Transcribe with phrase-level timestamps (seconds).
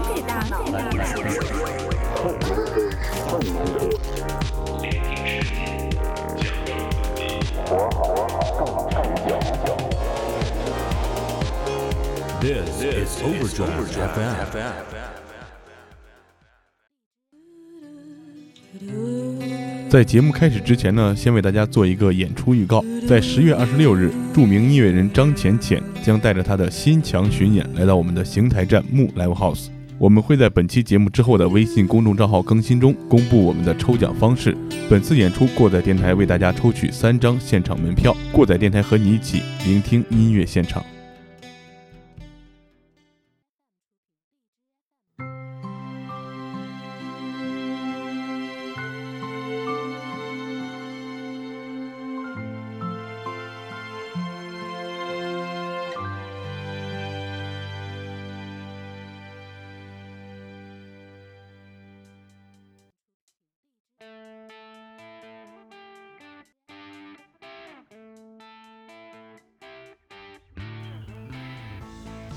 [19.96, 22.84] 在节目开始之前呢，先为大家做一个演出预告。
[23.08, 29.68] 在十月二十六日，著名音乐人张浅浅将带着他的新墙巡演来到我们的邢台站木 Live House。
[29.96, 34.54] 我们会在本期节目之后的微信公众账号更新中公布我们的抽奖方式。
[34.90, 38.14] 本次演出，过载电台为大家抽取三张现场门票。
[38.30, 40.84] 过载电台和你一起聆听音乐现场。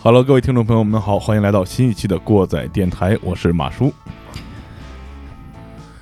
[0.10, 3.94] Hello，各位听众朋友们好，欢迎来到新一期的过载电台，我是马叔。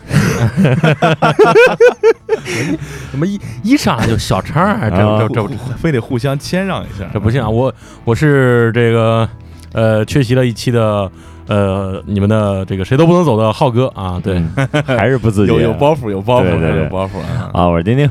[3.12, 4.90] 怎么一一上来就小唱啊？
[4.90, 7.50] 这这这非得互相谦让一下，这不行啊！
[7.50, 7.74] 我
[8.06, 9.28] 我是这个
[9.74, 11.12] 呃缺席了一期的
[11.48, 14.42] 呃你们的这个谁都不能走的浩哥啊，对，
[14.86, 17.52] 还是不自觉， 有有包袱，有包袱，有包袱啊！
[17.52, 17.68] 啊！
[17.68, 18.10] 我是丁丁，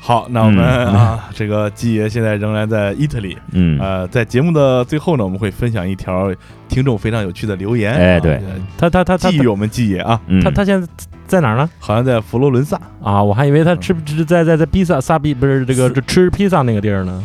[0.00, 0.94] 好，那我们嗯。
[0.94, 6.34] 啊，这个季爷现在仍然在 Italy，嗯，呃，在节目的最后呢，我们会分享一条
[6.68, 7.92] 听众非常有趣的留言。
[7.92, 8.40] 啊哎对，
[8.78, 10.42] 他他他他寄予我们季爷啊，嗯。
[10.42, 10.88] 他他现在
[11.26, 11.68] 在哪儿呢？
[11.78, 17.22] 好像在佛罗伦萨，啊，我还以为他吃吃在在在披萨萨比不是这个这吃披萨那个地儿呢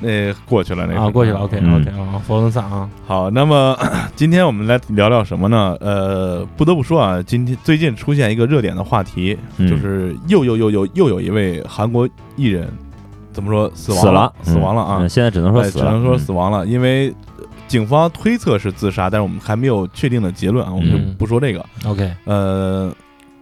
[0.00, 1.00] 那过去了那个。
[1.00, 1.80] 啊，过去了，OK 嗯。
[1.80, 3.76] OK 啊，佛罗伦萨啊，好，那么
[4.16, 5.76] 今天我们来聊聊什么呢？
[5.80, 9.68] 呃，不得不说啊，今天最近出现一个热点的话题，嗯。
[9.68, 12.68] 就是又又又又又有一位韩国艺人，
[13.32, 14.98] 怎么说死亡死了，死亡了啊。
[15.00, 15.08] 嗯！
[15.08, 17.08] 现在只能说只能说嗯死亡了，因为
[17.38, 21.64] 呃警方推测是自杀，但是我们还没有确定的结论啊，我们就嗯不说这个。
[21.84, 22.92] OK，呃，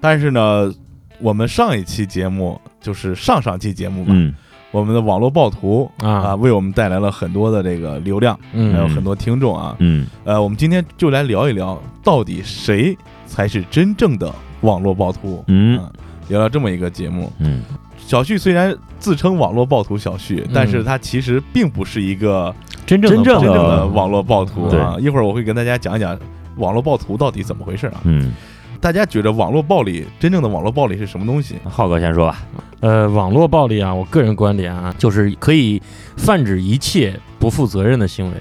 [0.01, 0.73] 但是呢，
[1.21, 4.35] 我们上一期节目就是上上期节目吧，嗯
[4.81, 9.75] 我们的网络暴徒啊，啊，为我们带来了很多的这个流量，还有嗯很多听众啊。
[9.79, 15.43] 嗯呃，我们今天就来聊一聊，到底谁才是真正的网络暴徒？
[15.49, 15.91] 嗯啊
[16.29, 17.33] 聊聊这么一个节目。
[17.39, 17.63] 嗯
[17.97, 22.55] 小旭虽然自称网络暴徒小旭，但是他其实并不是一个
[22.85, 24.97] 真正的真正的呃网络暴徒啊。
[25.01, 26.17] 一会儿我会跟大家讲一讲
[26.57, 28.01] 网络暴徒到底怎么回事啊。
[28.05, 28.35] 嗯，
[28.81, 31.57] 大家觉得网络暴力真正的网络暴力是什么东西？
[31.65, 32.39] 浩哥先说吧，
[32.81, 35.81] 呃，网络暴力啊，我个人观点啊，就是可以
[36.17, 38.37] 泛指一切不负责任的行为。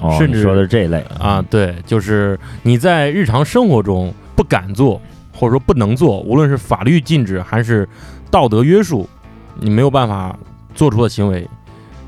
[0.00, 1.04] 哦，甚至你说的是这一类。
[1.18, 5.00] 啊，，对，就是你在日常生活中不敢做，
[5.32, 7.88] 或者说不能做，无论是法律禁止还是
[8.30, 9.08] 道德约束，
[9.60, 10.36] 你没有办法
[10.74, 11.46] 做出的行为，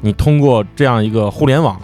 [0.01, 1.81] 你通过这样一个互联网，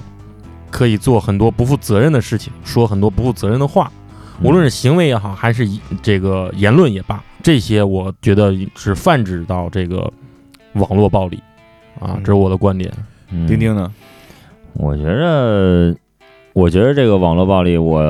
[0.71, 4.00] 可以做很多不负责任的事情，说很多不负责任的话，嗯
[4.43, 5.69] 无论是行为也好，还是
[6.03, 10.11] 这个言论也罢，这些我觉得是泛指到这个
[10.75, 11.39] 网络暴力
[11.99, 12.91] 啊，嗯这是我的观点。
[13.31, 13.93] 嗯丁丁呢？
[14.73, 15.95] 我觉着，
[16.53, 18.01] 我觉得这个网络暴力我，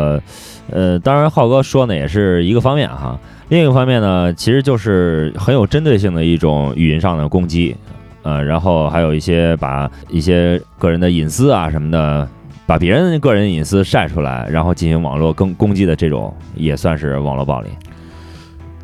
[0.71, 3.19] 呃，当然浩哥说呢也是一个方面哈，
[3.49, 7.75] 另一个方面呢，其实就是很有针对性的一种语音上的攻击，
[8.23, 12.29] 呃，然后还有一些把一些个人的隐私啊什么的，
[12.71, 17.69] 把别人个人隐私晒出来，然后进行网络攻攻击的这种，也算是网络暴力。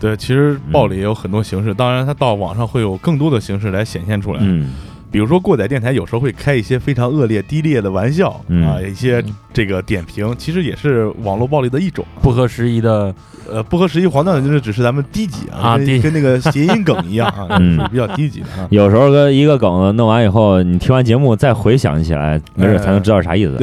[0.00, 4.40] 对，其实暴力也有很多形式，当然它到网上会有更多的形式来显现出来。
[4.42, 4.72] 嗯
[5.16, 8.66] 比如说过载电台有时候会开一些非常恶劣、低劣的玩笑、嗯。
[8.68, 12.04] 啊，一些这个点评，其实也是网络暴力的一种。
[12.20, 13.14] 不合时宜的。
[13.50, 17.80] 呃，不合时宜、黄段子就是只是咱们低级啊，跟啊低跟那个谐音梗一样啊， 嗯。
[17.80, 18.68] 是比较低级的啊。
[18.68, 23.56] 有时候跟一个梗子弄完以后，你听完节目再回想起来，没准才能知道啥意思。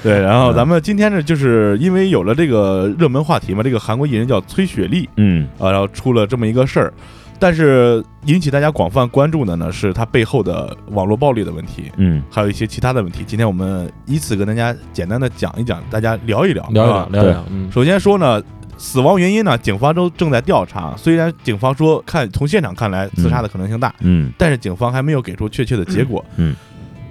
[0.00, 5.48] 对， 然后咱们今天呢，就是因为有了这个热门话题嘛，这个韩国艺人叫崔雪莉嗯。
[5.58, 6.92] 啊，然后出了这么一个事儿，
[7.38, 11.90] 但是引起大家广泛关注的呢，是它背后的网络暴力的问题。
[11.96, 12.22] 嗯。
[12.30, 18.42] 还有一些其他的问题，今天我们依次跟大家简单的讲一讲，大家聊一聊，聊一聊啊聊一聊，嗯，首先说呢，
[18.76, 20.94] 死亡原因呢，警方都正在调查。
[20.96, 24.32] 虽然警方说看从现场看来自杀的可能性大，嗯。
[24.36, 26.24] 但是警方还没有给出确切的结果。
[26.36, 26.54] 嗯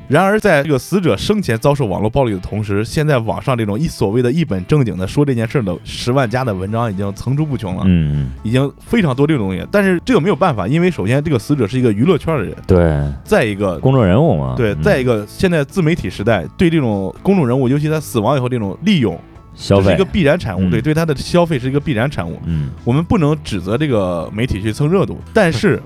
[0.08, 9.68] 然而，在这个死者生前遭受网络暴力的同时，现在网上这种一所谓的一本正经的说这件事儿的十万加的文章已经层出不穷了，嗯，已经非常多这种东西。
[9.70, 13.78] 但是这个没有办法，因为首先这个死者是一个娱乐圈的人，对，再一个。
[13.80, 19.20] 公众人物嘛，对，嗯再一个，现在自媒体时代对这种公众人物，尤其他死亡以后这种利用，
[19.56, 22.40] 消费这是一个必然产物，嗯对，对他的消费是一个必然产物。
[22.46, 25.82] 嗯我们不能指责这个媒体去蹭热度，但是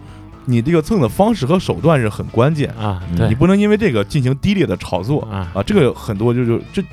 [0.45, 6.83] 你这个蹭的方式和手段是很关键，啊，你不能因为这个进行低劣的炒作啊，啊，这个很多就就这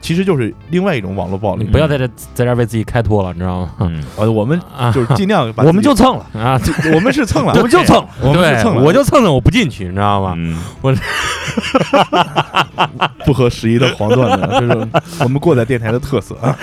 [0.00, 1.64] 其实就是另外一种网络暴力。
[1.64, 1.70] 你。
[1.70, 3.70] 不要在这在这为自己开脱了，你知道吗？
[3.80, 6.60] 嗯，呃， 我们啊，就是尽量把我们就蹭了， 啊，
[6.94, 10.34] 我们是蹭了，我们就蹭，我们是对蹭了，我就蹭蹭，我不进去，你知道吗？
[10.36, 10.58] 嗯。
[13.24, 14.88] 不合时宜的黄段子，这是
[15.24, 16.56] 我们过载电台的特色啊。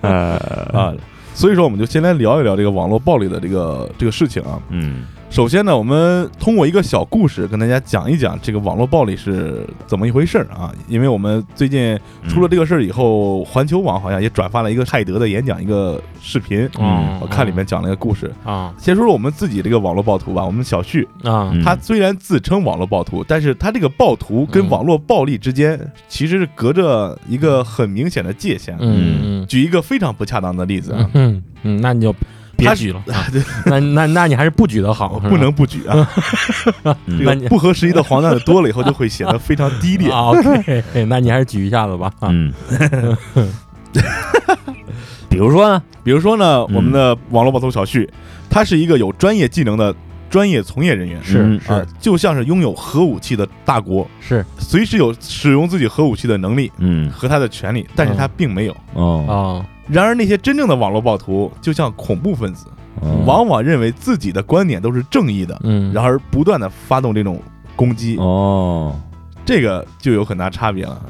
[0.00, 0.36] 呃
[0.72, 0.92] 啊。
[1.34, 4.58] 所以说，我们就先来聊一聊这个网络暴力的这个这个事情啊。
[4.70, 5.04] 嗯
[5.34, 10.72] 首先呢，我们通过一个小故事跟大家讲一讲这个网络暴力是怎么一回事儿啊。
[10.86, 11.98] 因为我们最近
[12.28, 18.32] 出了这个事儿以后，环球网好像也转发了一个泰德的演讲一个视频，嗯我看里面讲了一个故事。
[18.44, 25.76] 啊先说说我们自己这个网络暴徒吧，我们小旭，啊嗯他虽然自称网络暴徒，但是他这个暴徒跟嗯网络暴力之间
[26.06, 28.76] 其实是隔着一个很明显的界限。
[28.78, 32.14] 嗯嗯举一个非常不恰当的例子啊嗯，嗯，那你就
[32.56, 33.26] 别他举了， 啊。
[33.66, 36.08] 那那那你还是不举的好，不能不举啊，
[37.48, 40.10] 不合时宜的黄段子多了以后就会显得非常低劣。
[40.10, 42.10] 啊 OK，那你还是举一下子吧。
[42.20, 42.28] 啊。
[42.30, 42.52] 嗯，
[45.28, 46.74] 比如说呢，比如说呢，嗯。
[46.76, 48.08] 我们的网络暴徒小旭，
[48.48, 49.94] 他是一个有专业技能的
[50.30, 51.72] 专业从业人员，是是。
[51.72, 57.10] 啊，就像是拥有核武器的大国，是随时有使用自己核武器的能力嗯。
[57.10, 58.72] 和他的权利，但是他并没有。
[58.94, 59.24] 哦。
[59.28, 62.66] 哦，然而，那些真正的网络暴徒就像恐怖分子，
[63.00, 63.24] 哦。
[63.26, 67.40] 往往认为自己的观点都是正义的，嗯，然而不断的发动这种
[67.76, 68.98] 攻击，哦。
[69.44, 71.00] 这个就有很大差别了。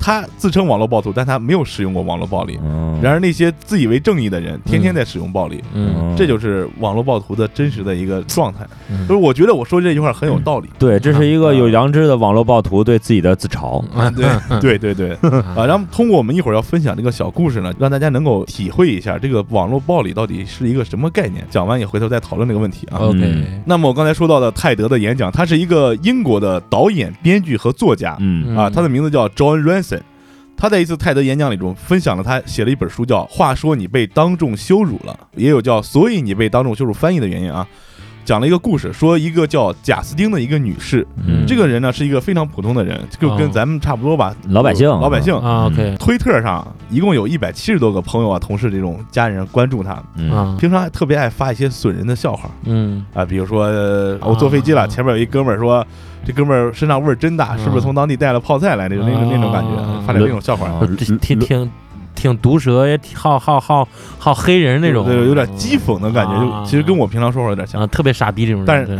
[0.00, 2.56] 他自称网络暴徒，但他没有使用过网络暴力。
[2.64, 8.66] 哦然而那些自以为正义的人，天天在使用暴力，嗯这就是网络暴徒的真实的一个状态。
[8.90, 10.68] 嗯就是我觉得我说这句话很有道理。
[10.78, 13.82] 对，这是一个有良知的网络暴徒对自己的自嘲。
[13.94, 14.26] 啊对
[14.78, 15.10] 对对对
[15.56, 15.66] 啊！
[15.66, 21.46] 然后通过我们一会儿要分享这个小故事呢，让大家能够体会一下这个网络暴力到底是一个什么概念。
[21.50, 22.98] 讲完也回头再讨论这个问题啊。
[22.98, 29.99] OK，嗯那么我刚才说到的泰德的演讲，他是一个英国的导演、编剧和作家嗯啊，他的名字叫 John Ransom。
[30.60, 37.66] 他在一次泰德演讲里中分享了他写了一本书，叫《话说你被当众羞辱了》，也有叫《所以你被当众羞辱》翻译的原因啊。
[38.24, 41.44] 讲了一个故事，说一个叫贾斯汀的一个女士，嗯。
[41.46, 43.50] 这个人呢是一个非常普通的人，就跟哦。
[43.52, 44.88] 咱们差不多吧，老百姓。
[44.88, 45.34] 老百姓。
[45.34, 50.30] 啊 OK 推特上一共有一百七十多个朋友啊、同事这种家人关注他，嗯。
[50.30, 50.56] 啊。
[50.60, 53.04] 平常还特别爱发一些损人的笑话嗯。
[53.12, 55.84] 啊，比如说、呃我坐飞机了，啊前面有一哥们儿说
[56.24, 58.88] 这哥们儿身上味儿真大，是不是从当地带了泡菜来？
[58.88, 60.68] 那种那种那种感觉啊，发点那种笑话。
[60.68, 60.86] 啊。
[60.96, 61.70] 挺挺
[62.20, 63.86] 挺挺毒舌，也挺好好好
[64.18, 67.86] 好黑人那种，对，有点讥讽的感觉，啊就其实跟我平常说话有点像啊，。
[67.86, 68.98] 特别傻逼这种人，但是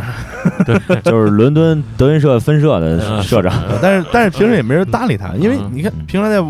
[0.65, 3.53] 对对 就是伦敦德云社分社的嗯社长。
[3.81, 6.43] 但是但是平时也没人搭理他，因为嗯你看平常在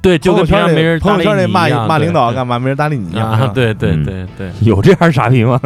[0.00, 3.30] 对，就跟平常没人朋友圈里骂骂领导干嘛，没人搭理你一样。
[3.30, 5.60] 啊，对对嗯对对，有这样傻逼吗？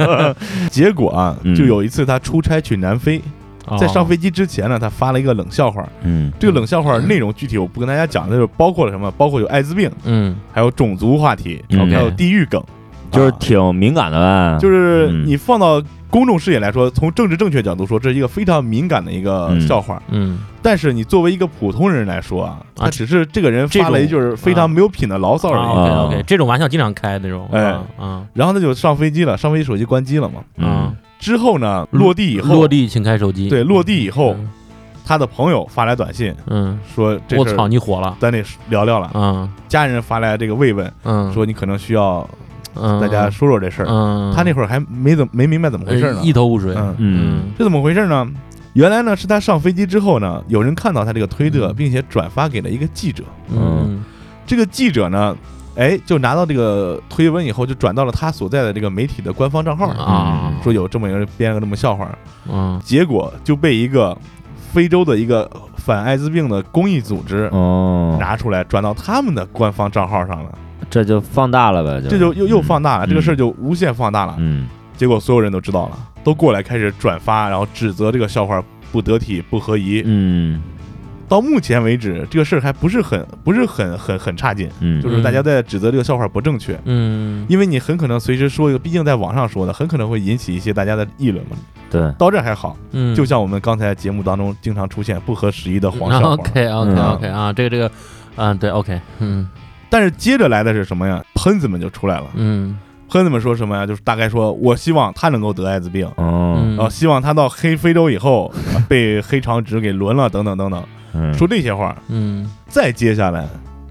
[0.70, 3.20] 结果啊，嗯就有一次他出差去南非，
[3.78, 5.86] 在上飞机之前呢，他发了一个冷笑话。
[6.02, 6.32] 嗯。
[6.38, 10.36] 这个冷笑话内容具体我不跟大家讲，就是包括了什么，包括有艾滋病，嗯。
[10.52, 12.62] 还有种族话题，嗯还有地域梗，
[13.10, 14.58] 就是啊挺敏感的呗。
[14.60, 15.26] 就是嗯。
[15.26, 20.02] 你放到公众视野来说，从政治正确角度说，这是一个非常敏感的一个嗯笑话。
[20.10, 20.40] 嗯。
[20.62, 26.06] 但是你作为一个普通人来说啊，啊他只是这个人发了一句非常没有品的牢骚而已。
[26.06, 27.74] OK 这种玩笑经常开那种，哎。
[27.98, 28.26] 嗯啊。
[28.34, 30.66] 然后他就上飞机了，上飞机手机关机了嘛。
[30.66, 34.48] 啊，之后呢，落地以后，落地请开手机，对落地以后，嗯。
[35.02, 39.08] 他的朋友发来短信嗯，说：“这我操，你火了，咱得聊聊了。
[39.08, 42.28] 啊家人发来这个慰问，嗯，说你可能需要
[42.76, 43.00] 嗯。
[43.00, 43.86] 大家说说这事儿。
[43.88, 46.20] 嗯，他那会儿还没怎么没明白怎么回事呢。
[46.20, 46.24] 呃。
[46.24, 46.94] 一头雾水，嗯。
[46.98, 47.42] 嗯。
[47.58, 48.24] 是怎么回事呢？
[48.74, 51.74] 原来呢是他上飞机之后呢，有人看到他这个推特，嗯。
[51.74, 53.24] 并且转发给了一个记者。
[53.52, 54.04] 嗯。
[54.46, 55.36] 这个记者呢，
[55.80, 62.06] 哎，就拿到这个推文以后，就转到了他所在的这个媒体的官方账号上，啊，说有这么一个人编了个这么笑话，
[62.46, 62.78] 嗯。
[62.84, 64.14] 结果就被一个
[64.72, 70.52] 非洲的一个反艾滋病的公益组织哦，拿出来转到他们的官方账号上了，
[70.90, 74.36] 这就放大了呗，这就又又放大了，嗯这个事儿就无限放大了。
[74.38, 74.68] 嗯。
[74.98, 80.02] 结果所有人都知道了，都过来开始转发，然后指责这个笑话不得体、不合宜。
[80.04, 80.60] 嗯
[81.30, 91.56] 到目前为止，这个事儿还不是很不是很很很差劲，嗯就是大家在指责这个笑话不正确，嗯因为你很可能随时说一个，毕竟在网上说的，很可能会引起一些大家的议论嘛。
[91.88, 97.90] 对，到这儿还好，嗯，就像我们刚才节目当中经常出现不合时宜的黄笑话，OK OK 嗯 OK 啊，这个这个，
[98.34, 99.48] 嗯对 OK，嗯
[99.88, 101.24] 但是接着来的是什么呀？
[101.36, 102.76] 喷子们就出来了，嗯
[103.08, 103.86] 喷子们说什么呀？
[103.86, 106.06] 就是大概说我希望他能够得艾滋病。
[106.16, 110.80] 哦，嗯，然后希望他到黑非洲以后啊 被黑长直给轮了，等等等等，
[111.12, 111.32] 嗯。
[111.34, 111.96] 说这些话。
[112.08, 112.50] 嗯。
[112.68, 113.46] 再接下来，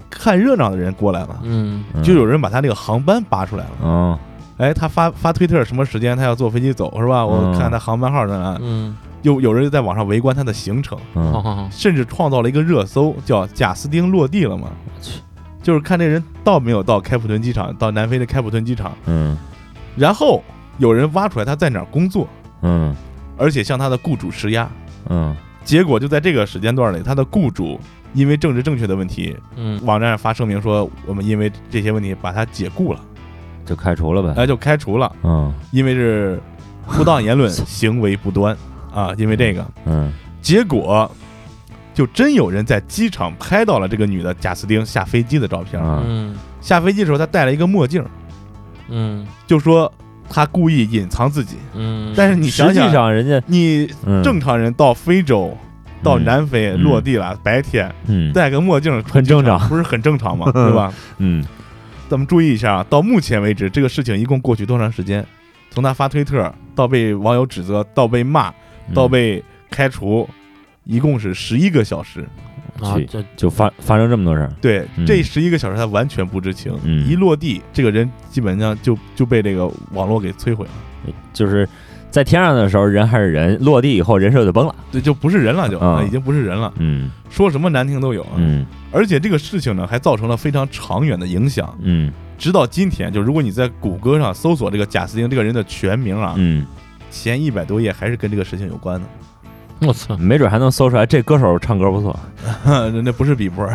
[0.08, 1.84] 看热闹的人过来了，嗯。
[1.94, 2.02] 嗯。
[2.02, 3.70] 就有人把他那个航班扒出来了。
[3.82, 4.18] 嗯，
[4.58, 7.24] 哎，他发发推特什么时间他要坐飞机走是吧？
[7.24, 8.58] 我嗯看他航班号在哪。
[8.60, 14.68] 嗯，有有人在网上围观他的行程，好嗯甚至创造了一个热搜，叫“贾斯汀落地了吗
[15.00, 15.20] 去？”
[15.62, 19.36] 就是看这人到没有到开普敦机场，到南非的开普敦机场，嗯。
[19.94, 20.42] 然后
[20.78, 22.26] 有人挖出来他在哪儿工作，
[22.62, 22.96] 嗯。
[23.36, 24.68] 而且向他的雇主施压。
[25.08, 25.34] 嗯
[25.70, 27.78] 结果就在这个时间段里，他的雇主
[28.12, 29.80] 因为政治正确的问题，嗯。
[29.84, 32.98] 网站上发声明说，我们因为这些问题把他解雇了，
[33.64, 35.54] 就开除了呗，哎，就开除了，嗯。
[35.70, 36.40] 因为是
[36.88, 38.56] 不当言论， 行为不端。
[38.92, 40.12] 啊，因为这个，嗯。
[40.42, 41.08] 结果
[41.94, 45.80] 就真有人在机场拍到了这个女的贾斯汀下飞机的照片。
[45.80, 46.34] 啊嗯。
[46.60, 48.04] 下飞机的时候，她戴了一个墨镜，
[48.88, 49.24] 嗯。
[49.46, 49.92] 就说
[50.30, 51.56] 她故意隐藏自己。
[51.74, 55.54] 嗯，但是你想实际想，上人家你嗯正常人到非洲、
[56.02, 60.50] 到嗯南非嗯落地了，白天嗯戴个墨镜很正常不是很正常吗？
[60.52, 60.90] 对吧？
[61.18, 61.44] 嗯
[62.08, 65.24] 咱们注意一下啊，到目前为止，这个事情一共过去多长时间？
[65.70, 68.48] 从他发推特到被网友指责，到被骂，
[68.88, 70.28] 嗯到被开除，
[70.84, 72.26] 一共是十一个小时。
[72.80, 75.06] 去啊这就发发生这么多事儿，对，嗯。
[75.06, 77.06] 这十一个小时他完全不知情，嗯。
[77.08, 81.68] 一落地，这个人基本上就就被这个网络给摧毁了，就是
[82.10, 87.10] 在天上的时候人还是人，落地以后人设就崩了，对，就不是人了就，啊已经不是人了，嗯。
[87.28, 88.32] 说什么难听都有啊。
[88.36, 88.66] 嗯。
[88.92, 92.12] 而且这个事情呢，还造成了非常长远的影响，嗯。
[92.36, 96.66] 直到今天，就如果你在谷歌上搜索这个贾斯汀这个人的全名啊，嗯，
[97.10, 99.06] 前一百多页还是跟这个事情有关的。
[99.86, 102.18] 我操，没准还能搜出来这歌手唱歌不错，
[102.64, 103.66] 那那不是比波，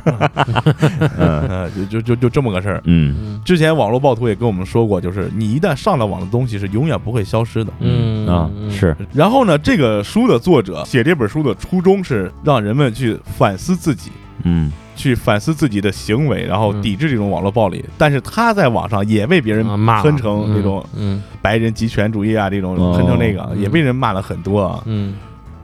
[1.17, 1.41] 嗯。
[1.49, 2.81] 呃，就就就就这么个事儿。
[2.85, 3.15] 嗯。
[3.19, 3.41] 嗯。
[3.43, 7.71] 之前网络暴徒也跟我们说过，就是你一旦上了网的东西是永远不会消失的。
[7.79, 8.69] 嗯啊嗯。
[8.71, 8.95] 是。
[9.13, 14.11] 然后呢，这个书的作者写这本书的初衷是让人们去反思自己，
[14.43, 14.71] 嗯。
[14.95, 16.81] 去反思自己的行为，然后嗯。
[16.81, 17.83] 抵制这种网络暴力。
[17.97, 19.65] 但是他在网上也被别人
[20.01, 21.21] 喷成那种嗯。
[21.41, 22.95] 白人极权主义啊，这种哦。
[22.95, 23.61] 喷成那个，嗯。
[23.61, 24.81] 也被人骂了很多啊。
[24.85, 25.15] 嗯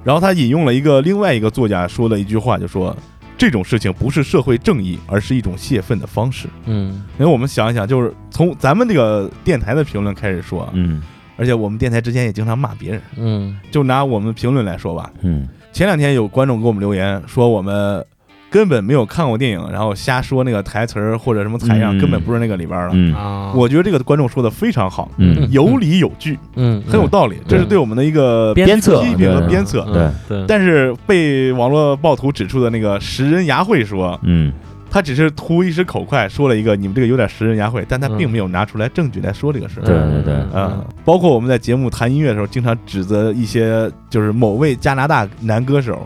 [0.04, 2.96] 然后他引用了一个另外一个作家说的一句话，就说
[3.38, 6.48] 这种事情不是社会正义，而是一种泄愤的方式。
[6.66, 7.04] 嗯。
[7.20, 11.02] 因为我们想一想，就是从咱们这个电台的评论开始说啊，嗯。
[11.38, 13.60] 而且我们电台之前也经常骂别人，嗯。
[13.72, 15.48] 就拿我们评论来说吧，嗯。
[15.72, 18.06] 前两天有观众给我们留言说我们
[18.52, 22.00] 根本没有看过电影，然后瞎说那个台词儿或者什么采样，嗯。
[22.00, 22.90] 根本不是那个里边的。
[22.94, 23.16] 嗯。
[23.16, 25.48] 啊，我觉得这个观众说的非常好，嗯。
[25.50, 27.78] 有理有据，嗯很有道理，这是对。
[27.78, 29.50] 我们的一个鞭策批评和对。
[29.50, 29.86] 鞭策。
[29.88, 29.94] 嗯。
[30.28, 30.38] 对。
[30.38, 34.52] 对，但是被网络暴徒指出的那个食人牙慧说，嗯。
[34.94, 39.84] 他只是图一时口快说了一个你们这个有点食人牙慧，但他嗯并没有拿出来证据来说这个事儿。
[39.84, 40.34] 对对对。
[40.54, 46.06] 嗯，包括我们在节目谈音乐的时候，经常指责一些就是某位加拿大男歌手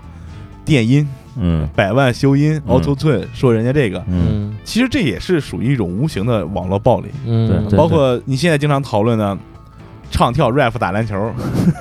[0.63, 1.07] 电音
[1.39, 7.07] 嗯百万修音嗯 Auto Tune，说人家这个，嗯嗯其实这也是属于一种无形的网络暴力。
[7.25, 9.37] 嗯对对包括你现在经常讨论的
[10.11, 11.15] 唱跳 rap 打篮球，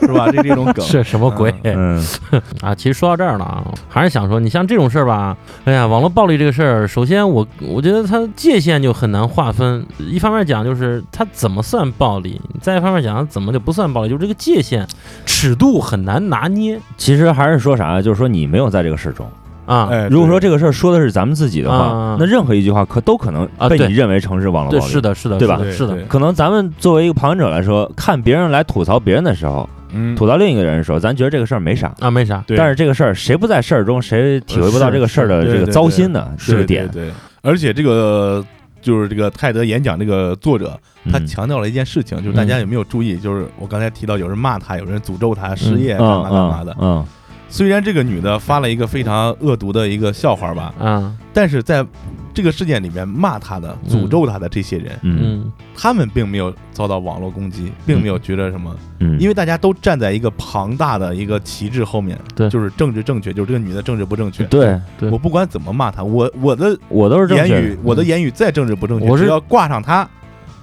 [0.00, 0.28] 是吧？
[0.32, 2.02] 这这种梗 是什么鬼嗯
[2.60, 2.74] 啊？
[2.74, 9.86] 其实说到这儿了啊，还是想说，你像这种事儿吧，哎呀，网络暴力这个事儿，首先我我觉得它界限就很难划分。
[9.98, 14.86] 一方面讲就是它怎么算暴力，再一方面讲怎么就不算暴力，就是这个界限
[15.26, 19.26] 尺度很难拿捏其实还是说啥，就是说你没有在这个事中。
[19.66, 19.88] 啊。
[19.90, 24.92] 哎，如果说这个事儿说的是咱们自己的话啊，那任何一句话可都可能被你认为成是网络，暴力。
[24.92, 31.92] 是的，是的，对吧是的可能咱们作为一个旁观者来说，看别人来吐槽别人的时候，嗯，吐槽另一个人的时候，咱觉得这个事儿没啥。
[32.00, 32.44] 啊，没啥。
[32.56, 36.32] 但是这个事儿，谁不在事儿中，谁体会不到这个事儿的这个糟心的？
[36.38, 37.10] 这个点，对，
[37.42, 38.44] 而且这个
[38.82, 40.78] 就是这个泰德演讲这个作者，
[41.10, 43.16] 他嗯强调了一件事情，就是大家有没有注意？
[43.16, 46.76] 就是我刚才提到有人骂他，有人诅咒他失业，干嘛干嘛的。
[46.80, 47.04] 嗯
[47.48, 51.86] 虽然这个女的发了一个非常恶毒的一个笑话吧，啊，但是在
[52.32, 55.18] 这个事件里面骂她的、嗯诅咒她的这些人，嗯。
[55.22, 62.48] 嗯他们并没有遭到网络攻击，并没有觉得什么，嗯，因为大家都站在一个庞大的一个旗帜后面，对。
[62.48, 64.44] 就是政治正确，就是这个女的政治不正确。
[64.44, 65.10] 对对。
[65.10, 70.08] 我不管怎么骂她，我我的我都是正言，语我的言语再政治不正确，我是只要挂上她，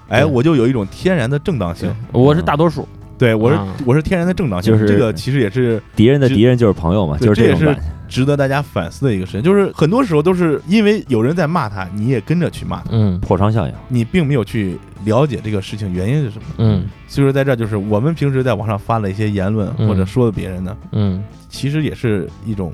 [0.08, 1.94] 哎，我就有一种天然的正当性。
[2.14, 2.88] 我是大多数。
[3.22, 3.68] 对我是啊。
[3.86, 7.80] 我是天然的正党性，就是这个其实也是敌人的敌人就是朋友嘛，就是这种这也是。
[8.10, 13.18] 值得大家反思的一个事情，就是很多时候都是因为有人在骂他，你也跟着去骂他，嗯。
[13.22, 16.44] 破窗效应，你并没有去了解这个事情原因是什么。
[16.58, 16.84] 嗯。
[17.08, 19.88] 所以说，在这儿就是我们平时在网上发了一些言论嗯。
[19.88, 21.24] 或者说的别人呢，嗯。
[21.48, 22.74] 其实也是一种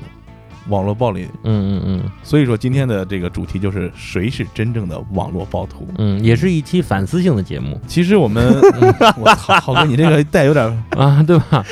[0.69, 1.27] 网络暴力。
[1.43, 5.87] 嗯嗯嗯所以说，今天的这个主题就是谁是真正的网络暴徒。
[5.97, 8.59] 嗯，也是一期反思性的节目其实我们，
[9.17, 11.63] 我操，浩哥，你这个带有点，啊，对吧？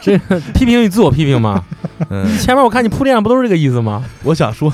[0.00, 1.64] 这个批评与自我批评嘛，
[2.10, 4.04] 嗯，前面我看你铺垫上不都是这个意思吗？
[4.24, 4.72] 我想说，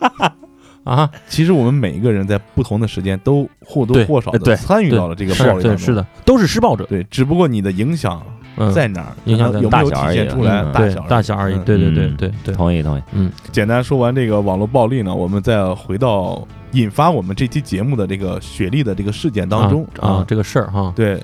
[0.84, 5.78] 啊，其实我们每一个人在不同的时间都或多或少的参与到了这个暴力当中。
[5.78, 8.39] 是的，都是施暴者，对，只不过你的影响嗯，
[8.74, 11.64] 在哪儿，影响有没有体大小而已现出来大小大小而已，嗯。
[11.64, 12.16] 对对对嗯。
[12.16, 13.32] 对对，同意同意，嗯。
[13.50, 21.20] 简单说完这个网络暴力呢，我们再回到引发我们这期节目的这个雪莉的这个事件当中啊啊，这个事儿哈，对，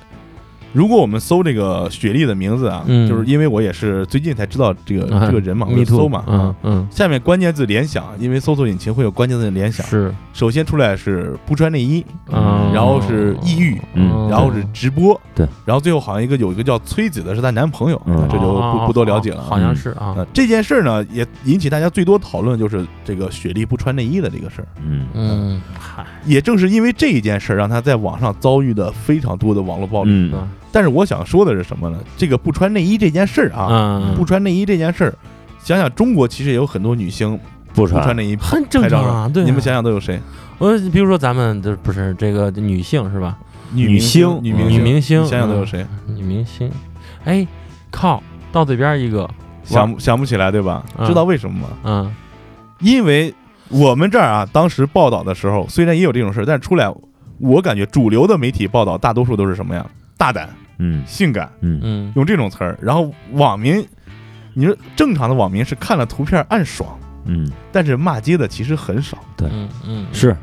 [0.76, 3.08] 如果我们搜这个雪莉的名字啊，嗯。
[3.08, 14.28] 就是因为我也是最近才知道这个、啊这个人嘛，我 me 就搜嘛，嗯啊，嗯，下面关键字联想，因为搜索引擎会有关键字联想，是，首先出来是不穿内衣，嗯，然后是抑郁，嗯。
[14.28, 19.40] 然后是直播，对，然后最后好像一个有一个叫崔子的是她男朋友，这就不不多了解了。
[19.40, 19.46] 啊。
[19.48, 24.68] 好像是啊，呃，这件事儿呢，也引起大家最多讨论就是这个雪莉不穿内衣的这个事儿。
[24.84, 25.06] 嗯。
[25.14, 30.10] 嗯，嗨，也正是因为这一件事儿，让她在网上遭遇的非常多的网络暴力。
[30.10, 31.98] 嗯但是我想说的是什么呢？
[32.18, 35.14] 这个不穿内衣这件事儿啊，嗯，不穿内衣这件事儿，
[35.64, 37.34] 想想中国其实也有很多女星
[37.72, 40.20] 不不穿穿内衣很正常啊，对啊，你们想想都有谁？
[40.58, 43.38] 我比如说咱们这不是这个女性是吧？
[43.72, 45.86] 女星女明女明星你想想都有谁？
[46.06, 46.70] 女明星，
[47.24, 47.46] 哎，
[47.90, 49.26] 靠，到嘴边一个，
[49.64, 50.84] 想想不起来对吧？
[50.98, 51.68] 嗯知道为什么吗？
[51.84, 52.14] 嗯
[52.80, 53.32] 因为
[53.70, 56.92] 我们这儿啊，当时报道的时候，虽然也有这种事儿，但是出来，
[57.38, 59.84] 我感觉主流的媒体报道大多数都是什么呀？
[60.18, 61.04] 大胆、嗯。
[61.06, 61.80] 性感，嗯。
[61.82, 62.12] 嗯。
[62.16, 62.78] 用这种词儿。
[62.80, 63.86] 然后网民，
[64.54, 70.36] 你说正常的网民是看了图片暗爽，嗯，但是骂街的其实很少，嗯嗯，是。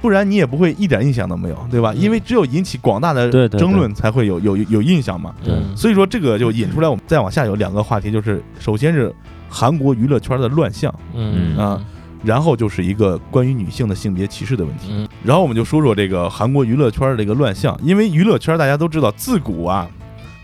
[0.00, 1.92] 不然你也不会一点印象都没有，对吧？
[1.94, 1.98] 嗯。
[1.98, 3.60] 因为只有引起广大的对对对。
[3.60, 5.34] 争论，才会有有有印象嘛。
[5.42, 5.54] 对。
[5.74, 9.14] 所以说这个就引出来，我们再往下有两个话题，就是首先是
[9.48, 11.56] 韩国娱乐圈的乱象，嗯。
[11.56, 11.82] 啊
[12.24, 14.88] 然后就是一个关于女性的性别歧视的问题。
[14.90, 19.88] 嗯然后我们就说说这个韩国娱乐圈的这个乱象，因为娱乐圈大家都知道，自古啊，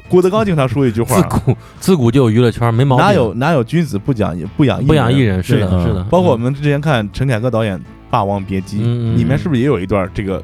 [0.08, 5.42] 郭德纲经常说一句话自，古自古就有娱乐圈，没毛病，哪有哪有君子不讲不养不养艺人？
[5.42, 7.78] 是的，嗯是的，包括我们之前看陈凯歌导演
[8.09, 8.78] 《霸王别姬》，
[9.16, 10.42] 里面是不是也有一段这个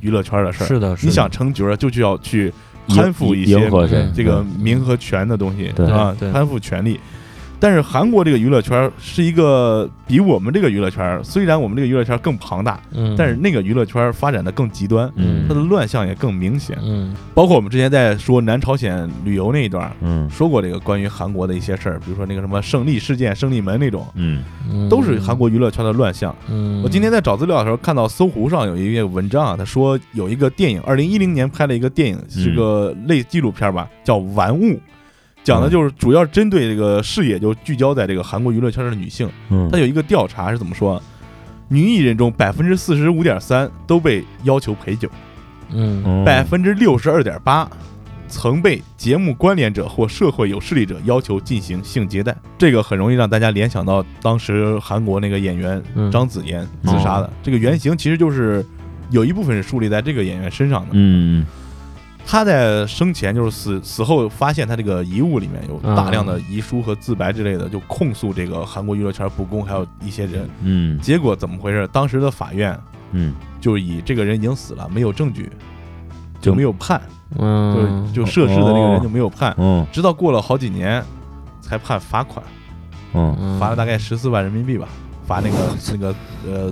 [0.00, 0.66] 娱乐圈的事儿？
[0.66, 2.50] 是的，是的你想成角儿，就需要去
[2.88, 3.70] 攀附一些？
[4.14, 6.98] 这个名和权的东西，对啊对，攀附权力。
[7.64, 15.48] 但是韩国这个娱乐圈是一个比我们这个娱乐圈，虽然我们这个娱乐圈更庞大，嗯，但是那个娱乐圈发展的更极端，嗯。
[15.48, 16.76] 它的乱象也更明显。
[16.82, 17.16] 嗯。
[17.32, 20.28] 包括我们之前在说南朝鲜旅游那一段，嗯。
[20.28, 24.44] 说过这个关于韩国的一些事儿，比如说那个什么胜利事件、胜利门那种，嗯。
[24.70, 26.36] 嗯，都是韩国娱乐圈的乱象。
[26.50, 34.64] 嗯，我今天在找资料的时候看到搜狐上有一个文章啊，他说有一个电影，二零一零年拍了一个电影，是个类纪录片吧，叫《玩物》，
[35.44, 39.28] 讲的就是主要针对这个视野就聚焦在这个韩国娱乐圈的女性。
[39.50, 41.00] 嗯他有一个调查是怎么说？
[41.68, 45.08] 女艺人中百分之四十五点三都被要求陪酒，
[45.70, 47.68] 嗯嗯百分之六十二点八
[48.28, 52.36] 曾被节目关联者或社会有势力者要求进行性接待。
[52.58, 57.30] 这个很容易让大家联想到当时韩国那个演员嗯张子妍自杀的。
[57.42, 58.64] 这个原型其实就是
[59.10, 60.88] 有一部分是树立在这个演员身上的。
[60.92, 61.44] 嗯
[62.26, 70.48] 他在生前就是死死后发现他这个遗物里面有大量的遗书和自白之类的，就控诉这个韩国娱乐圈不公，还有一些人。
[70.62, 70.98] 嗯。
[71.00, 71.88] 结果怎么回事？
[71.92, 72.78] 当时的法院
[73.12, 73.34] 嗯。
[73.60, 75.50] 就以这个人已经死了，没有证据，
[76.38, 77.00] 就就没有判，
[77.38, 81.02] 嗯，就就涉事的那个人就没有判，嗯直到过了好几年
[81.62, 82.44] 才判罚款，
[83.58, 84.86] 罚了大概十四万人民币吧，
[85.26, 85.56] 罚那个
[85.92, 86.14] 那个
[86.46, 86.70] 呃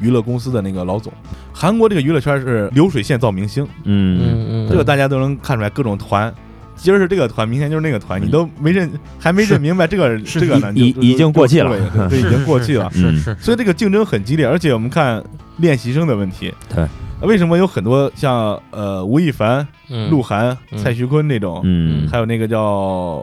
[0.00, 1.12] 娱乐公司的那个老总。
[1.52, 4.20] 韩国这个娱乐圈是流水线造明星，嗯。
[4.20, 6.32] 嗯嗯，这个大家都能看出来，各种团。
[6.76, 11.68] 今儿是这个团，明天就是那个团，你都没认，还没认明白这个是这个呢，就已已经过气了。
[12.08, 12.90] 对，已经过气了。
[12.94, 15.22] 嗯是是，所以这个竞争很激烈，而且我们看
[15.58, 16.86] 练习生的问题，对，
[17.20, 20.08] 为什么有很多像呃吴亦凡、嗯。
[20.08, 20.78] 鹿晗、嗯。
[20.78, 22.08] 蔡徐坤那种，嗯。
[22.08, 22.62] 还有那个叫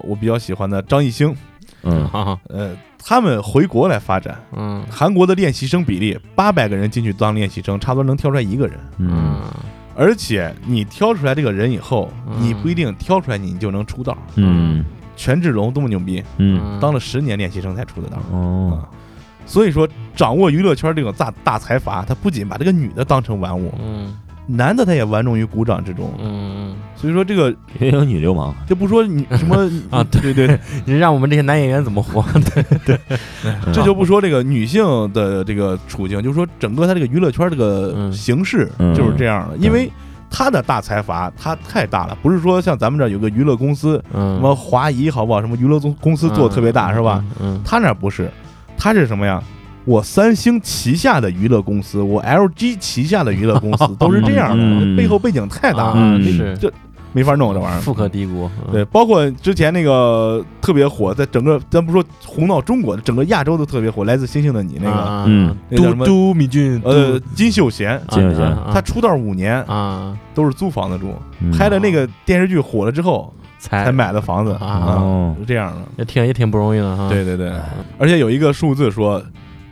[0.03, 1.35] 我比较喜欢的张艺兴，
[1.89, 2.07] 嗯。
[2.09, 4.37] 哈哈，呃，他们回国来发展。
[4.55, 4.83] 嗯。
[4.89, 8.79] 韩国的练习生比例，八百个人进去当练习生，差不多能挑出来一个人。
[8.97, 9.41] 嗯。
[9.95, 12.35] 而且你挑出来这个人以后，嗯。
[12.39, 14.17] 你不一定挑出来你就能出道。
[14.35, 14.85] 嗯。
[15.15, 16.79] 权志龙多么牛逼，嗯。
[16.79, 18.17] 当了十年练习生才出的道。
[18.31, 18.79] 哦。
[18.81, 18.85] 啊，
[19.45, 24.15] 所以说掌握娱乐圈这种大大财阀，他不仅把这个女的当成玩物，嗯
[24.47, 26.11] 男的他也玩弄于股掌之中。
[26.19, 32.25] 嗯所以说这个也有女流氓，就不说你什么 啊对对对，你让我们这些男演员怎么活？
[32.55, 32.99] 对对
[33.71, 34.83] 这就不说这个女性
[35.13, 39.91] 的这个处境，就是说整个他这个娱乐圈这个嗯形式嗯就是这样的，因为
[40.29, 47.23] 他的大财阀他太大了，不是说像咱们这儿有个娱乐公司，嗯什么华谊好不好，什么娱乐公公司做的特别大是吧？？
[47.39, 48.27] 嗯，他那儿不是，
[48.75, 49.39] 他是什么呀？
[49.87, 54.95] 我三星旗下的娱乐公司，我 LG 旗下的娱乐公司 都是这样的，嗯。
[54.97, 56.57] 背后背景太大了，嗯没是。
[56.57, 56.71] 这
[57.13, 57.79] 没法弄这玩意儿。
[57.79, 58.51] 富可敌国。
[58.67, 58.73] 嗯。
[58.73, 65.55] 对，包括之前那个特别火，在整个咱不说红到中国，整个亚洲都特别火，《来自星星的你》那个，啊嗯。
[65.69, 66.05] 嘟那叫什么？
[66.05, 70.15] 嘟米俊，呃，金秀贤，金秀贤啊他出道五年啊。
[70.35, 71.49] 都是租房子住，嗯。
[71.51, 74.99] 拍的那个电视剧火了之后才才买的房子啊。
[74.99, 75.77] 哦是这样的。
[75.97, 77.07] 也挺也挺不容易的哈。
[77.09, 77.51] 对对对，
[77.97, 79.23] 而且有一个数字说，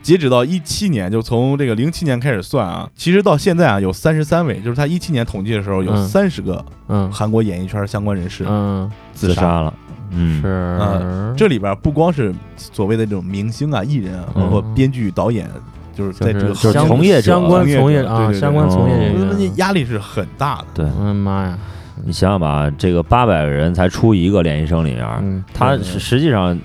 [0.06, 9.62] 截止到一七年，就从这个零七年开始算啊，其实到现在啊有三十三位，就是他一七年统计的时候有嗯三十个嗯韩国演艺圈相关人士嗯自杀。
[9.62, 9.74] 了，
[10.12, 10.46] 嗯，是
[10.80, 15.50] 啊这里边不光是所谓的这种明星啊、艺人啊，包括嗯编剧、导演，
[15.92, 19.56] 就是在这个就是相从业相关从业啊，相关从业人。
[19.56, 20.66] 压力是很大的。
[20.72, 21.58] 对嗯妈呀，
[22.04, 26.56] 你想想吧，这个八百个人才出一个练习生里面，他实实际上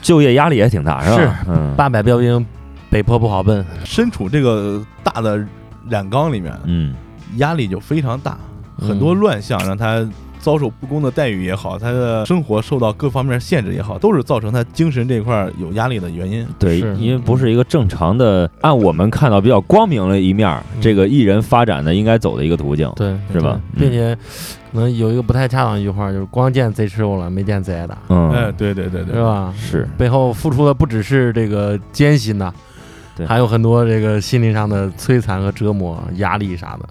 [0.00, 1.16] 就业压力也挺大，是吧？
[1.16, 2.46] 是嗯，八百标兵，
[2.92, 3.64] 北坡不好奔。
[3.86, 5.42] 身处这个大的
[5.88, 6.94] 染缸里面，嗯
[7.38, 8.36] 压力就非常大，
[8.80, 10.06] 嗯很多乱象让他
[10.38, 16.46] 遭受不公的待遇也好，他的生活受到各方面限制也好，都是造成他精神这块儿有压力的原因。
[16.58, 22.92] 对，因为不是一个正常的，按我们看到比较光明的一面这个艺人发展的应该走的一个途径。
[22.94, 24.14] 对，是吧并且
[24.70, 29.22] 可能有一个不太恰当的一句话，就是光见贼吃肉了，没见贼挨打，嗯，哎，对对对对，是？
[29.22, 29.54] 吧？
[29.56, 32.52] 是背后付出的不只是这个艰辛呐，
[33.16, 33.26] 对。
[33.26, 36.88] 还有很多这个心灵上的摧残和折磨、压力啥的。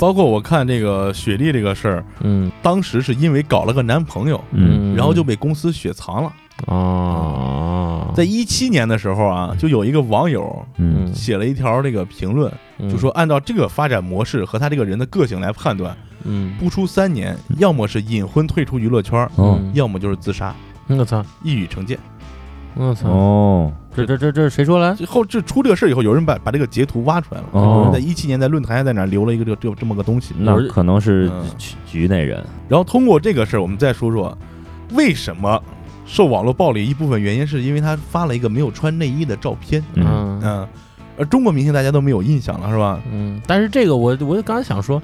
[0.00, 2.50] 包括我看这个雪莉这个事儿，嗯。
[2.60, 4.96] 当时是因为搞了个男朋友，嗯。
[4.96, 6.32] 然后就被公司雪藏了。
[6.66, 11.12] 哦，在一七年的时候啊，就有一个网友嗯。
[11.14, 12.90] 写了一条这个评论，嗯。
[12.90, 19.70] 就说按照这个发展模式和他这个人的个性来判断，嗯，不出三年，要么是隐婚退出娱乐圈，哦嗯。
[19.74, 20.54] 要么就是自杀，
[20.88, 21.96] 我操，一语成谶。
[22.74, 24.94] 我操，哦这这这这谁说来？
[24.94, 32.44] 最后就出这个事儿以后，有人把把这个截图挖出来了，哦有人在一七年在论坛上在哪儿留了一个这这这么个东西，那可能是嗯局局内人。
[32.68, 34.36] 然后通过这个事儿，我们再说说
[34.92, 35.62] 为什么
[36.06, 40.68] 受网络暴力，一部分原因是因为他发了一个没有穿内衣的照片，嗯嗯嗯，
[41.18, 43.00] 而中国明星大家都没有印象了，是吧？
[43.12, 45.00] 嗯，但是这个我我就刚才想说，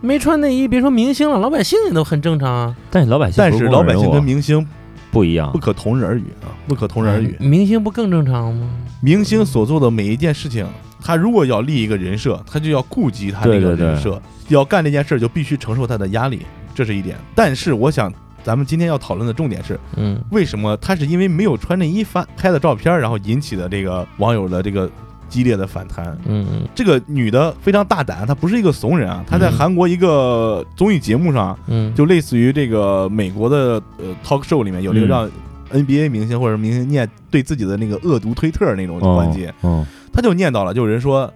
[0.00, 2.76] 没穿内衣，别说明星了，老百姓也都很正常啊。
[2.90, 4.66] 但是老百姓但不公是老百姓跟明星
[5.10, 7.36] 不一样不，可同日而语啊，不可同日而语。
[7.40, 8.68] 明星不更正常吗？
[9.00, 10.66] 明星所做的每一件事情，
[11.00, 16.42] 他如果要立一个人设，他就要顾及他这个对对对人设，要干这件事儿就必须承受他的压力，
[16.74, 17.16] 这是一点。
[17.34, 24.90] 但是我想，咱们今天要讨论的重点是，嗯为什么他是因为没有穿内衣发拍的照片，然后引起的这个网友的这个
[25.28, 26.16] 激烈的反弹？
[26.26, 35.08] 嗯这个女的非常大胆，她不是一个怂人啊，她在嗯韩国一个综艺节目上，嗯，就类似于这个美国的呃 talk show 里面有这个嗯。
[35.08, 35.30] 让
[35.70, 41.30] NBA 明星或者明星念对自己的那个恶毒推特那种环节，嗯她就念叨了，就有人说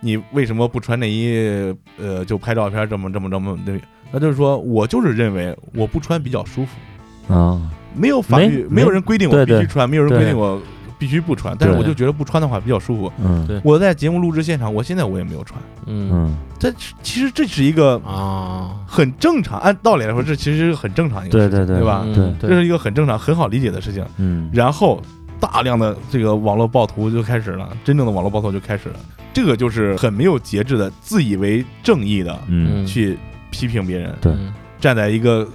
[0.00, 3.80] 你为什么不穿内衣，呃，就拍照片这么这么这么对，
[4.12, 7.62] 他就是说我就是认为我不穿比较舒服，啊，
[7.94, 8.76] 没有法律没？
[8.76, 10.60] 没有人规定我必须穿，没有人规定我
[10.98, 13.12] 必须不穿，但是我就觉得不穿的话比较舒服。
[13.18, 13.46] 嗯。
[13.46, 13.60] 对。
[13.64, 16.10] 我在节目录制现场，我现在我也没有穿，嗯。
[16.12, 21.76] 嗯，这其实这是一个啊，很正常，按道理来说，这其实是很正常一个事情，对对对。
[21.76, 22.02] 对吧？
[22.04, 22.50] 嗯对。
[22.50, 24.04] 这是一个很正常、很好理解的事情。
[24.16, 24.50] 嗯。
[24.52, 25.02] 然后
[25.38, 28.96] 大量的这个网络暴徒就开始了，真正的网络暴徒就开始了。
[29.32, 32.86] 这个就是很没有节制的，自以为正义的嗯。
[32.86, 33.18] 去
[33.50, 34.32] 批评别人，对。
[34.32, 34.52] 嗯。
[34.78, 35.46] 站在一个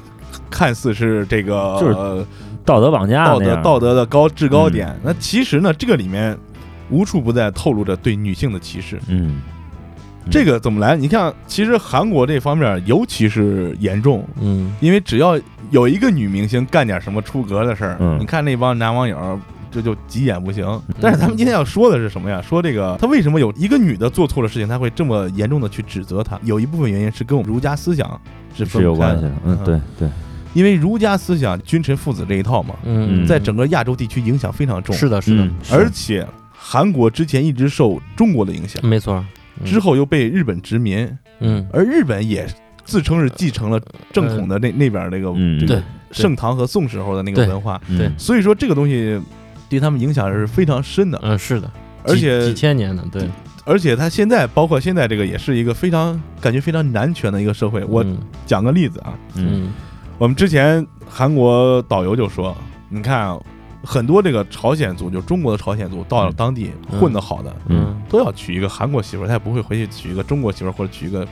[0.50, 2.26] 看似是这个就是呃
[2.66, 5.00] 道德绑架道德道德的高制高点嗯。
[5.04, 6.38] 那其实呢，这个里面
[6.90, 9.00] 无处不在透露着对女性的歧视。
[9.08, 9.42] 嗯，
[10.30, 10.96] 这个怎么来？
[10.96, 19.40] 你看，其实韩国这方面尤其是严重，嗯因为只要有一个女明星干点什么出格的事儿，嗯你看那帮男网友。
[19.74, 20.66] 这就急眼不行，
[21.00, 22.42] 但是咱们今天要说的是什么呀？
[22.42, 26.38] 说这个，他为什么有一个女的做错了事情，他会这么严重的去指责她？
[26.44, 28.20] 有一部分原因是跟我们儒家思想
[28.54, 30.10] 是分是有关系的，嗯，对对，
[30.54, 39.24] 因为儒家思想君臣父子这一套嘛，嗯，在整个亚洲地区影响非常重，是的，是的，嗯而且韩国之前一直受中国的影响，没错。
[39.60, 39.66] 嗯。
[39.66, 41.10] 之后又被日本殖民，
[41.40, 41.68] 嗯。
[41.72, 42.48] 而日本也
[42.84, 43.80] 自称是继承了
[44.12, 45.60] 正统的那那边那个嗯。
[45.60, 45.84] 这个对。
[46.12, 49.18] 盛唐和宋时候的那个文化，对嗯所以说这个东西
[49.70, 51.72] 对他们影响是非常深的，嗯是的，
[52.04, 53.30] 而且几几千年的，对，
[53.64, 57.82] 而且他现在包括现在这个也是一个非常感觉非常男权的一个社会。
[57.86, 58.18] 我嗯。
[58.46, 59.74] 讲个例子啊，嗯嗯
[60.22, 62.56] 我们之前韩国导游就说，
[62.90, 63.40] 你看啊
[63.84, 68.00] 很多这个朝鲜族，就中国的朝鲜族，到了当地嗯混得好的，嗯。
[68.08, 71.28] 都要娶一个韩国媳妇儿，他也不会回去娶一个中国媳妇儿，或者娶一个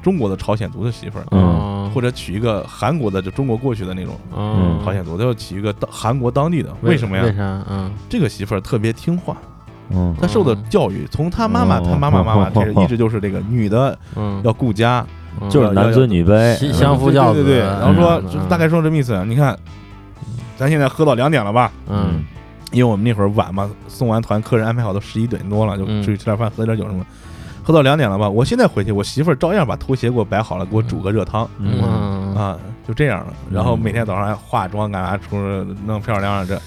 [0.00, 1.90] 中国的朝鲜族的媳妇儿，嗯。
[1.92, 4.78] 或者娶一个韩国的就中国过去的那种嗯。
[4.84, 6.72] 朝鲜族，都要娶一个当韩国当地的。
[6.82, 7.24] 为什么呀？
[7.24, 7.64] 为啥？
[7.68, 7.90] 嗯。
[8.08, 9.36] 这个媳妇儿特别听话，
[9.90, 10.14] 嗯。
[10.20, 15.08] 她受的教育，从她妈妈、哦她妈妈、妈妈开始， 一直就是这个女的嗯，要顾家，嗯
[15.50, 17.66] 就是男尊女卑，相相夫教子，对对对。
[17.66, 19.24] 然后说大概说这么意思。
[19.26, 19.56] 你看，
[20.56, 21.70] 咱现在喝到两点了吧？
[21.88, 22.24] 嗯
[22.70, 27.02] 因为我们那会儿晚嘛，送完团，客人安排好都十一点多了，就嗯出去吃点饭，喝点酒什么。
[27.62, 28.28] 喝到两点了吧？
[28.28, 31.48] 我现在回去，我媳妇儿照样把拖鞋给我摆好了，给我煮个热汤
[32.36, 33.32] 啊，就这样了。
[33.50, 35.36] 然后嗯每天早上还化妆干啥，出
[35.86, 36.60] 弄漂亮亮， 这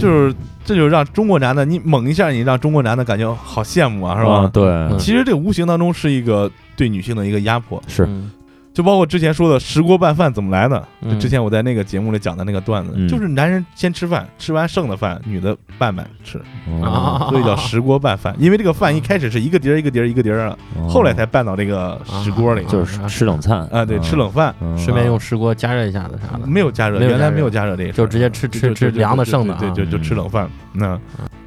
[0.00, 4.32] 就是这就让中国男的，你猛一下，你让中国男的感觉好羡慕啊，是吧？
[4.32, 8.04] 啊对，嗯其实这无形当中是一个对女性的一个压迫，是。
[8.06, 8.30] 嗯。
[8.74, 11.18] 就包括之前说的石锅拌饭怎么来的，就嗯。
[11.18, 13.08] 之前我在那个节目里讲的那个段子，嗯。
[13.08, 16.40] 就是男人先吃饭，吃完剩的饭，女的拌拌吃，
[16.80, 18.32] 哦所以叫石锅拌饭。
[18.38, 20.56] 因为这个饭一开始是一个碟儿一个碟儿一个碟儿啊，
[20.88, 22.68] 后来才拌到这个石锅里啊。
[22.68, 30.48] 就是吃冷餐啊，对，吃冷饭嗯顺便用石锅加热一下子啥的，没有加热，加热原来没有加热这个，就直接吃吃吃凉的剩的啊对，就就嗯吃冷饭。
[30.72, 30.96] 那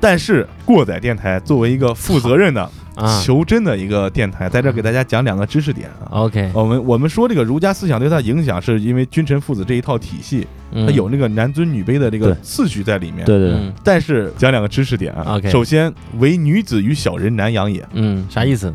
[0.01, 6.09] 但是过载电台作为一个负责任的啊求真的一个电台，在这儿给大家讲两个知识点啊。
[6.09, 13.25] ，OK，我们我们说这个儒家思想对他影响，是因为君臣父子这一套体系，它它有那个男尊女卑的这个次序在里面。
[13.25, 15.35] 对对对，嗯但是讲两个知识点啊。
[15.37, 17.87] OK 首先，唯女子与小人难养也。
[17.93, 18.73] 嗯，啥意思？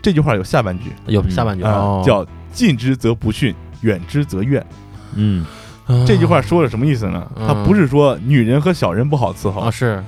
[0.00, 4.64] 这句话有下半句嗯有下半句啊哦，，叫近之则不逊，远之则怨。
[5.14, 5.46] 嗯
[6.06, 7.24] 这句话说的什么意思呢？
[7.36, 10.02] 嗯它不是说女人和小人不好伺候啊，是，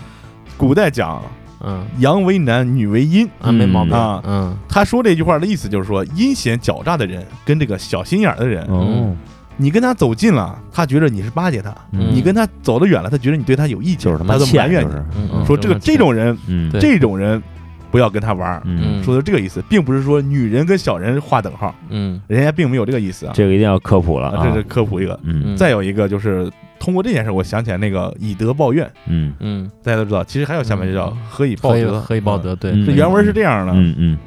[0.57, 1.23] 古代讲
[1.61, 1.85] 嗯。
[1.99, 3.29] 阳为男，女为阴。
[3.41, 3.93] 啊，没毛病。
[3.95, 4.57] 啊嗯。
[4.69, 9.15] 他说这句话的意思就是说，阴险狡诈的人跟这个小心眼儿的人，哦，
[9.57, 12.09] 你跟他走近了，他觉得你是巴结他；嗯。
[12.13, 14.93] 你跟他走得远了，他觉得你对他有意见，就是他就埋，怨你。
[15.17, 16.71] 嗯说这个这种人，嗯。
[16.71, 16.81] 对。
[16.81, 17.43] 这种人
[17.91, 18.63] 不要跟他玩儿。
[18.65, 22.21] 嗯，说的这个意思，并不是说女人跟小人划等号，嗯。
[22.27, 23.33] 人家并没有这个意思啊。
[23.35, 25.19] 这个一定要科普了这是科普一个。
[25.23, 25.57] 嗯。
[25.57, 26.51] 再有一个就是
[26.85, 29.33] 通过这件事，我想起来那个以德报怨，嗯。
[29.41, 31.17] 嗯，大家都知道，其实还有下面就叫嗯。
[31.31, 32.55] 何以报德，何以报德？
[32.57, 34.19] 对，嗯这原文是这样的：嗯嗯。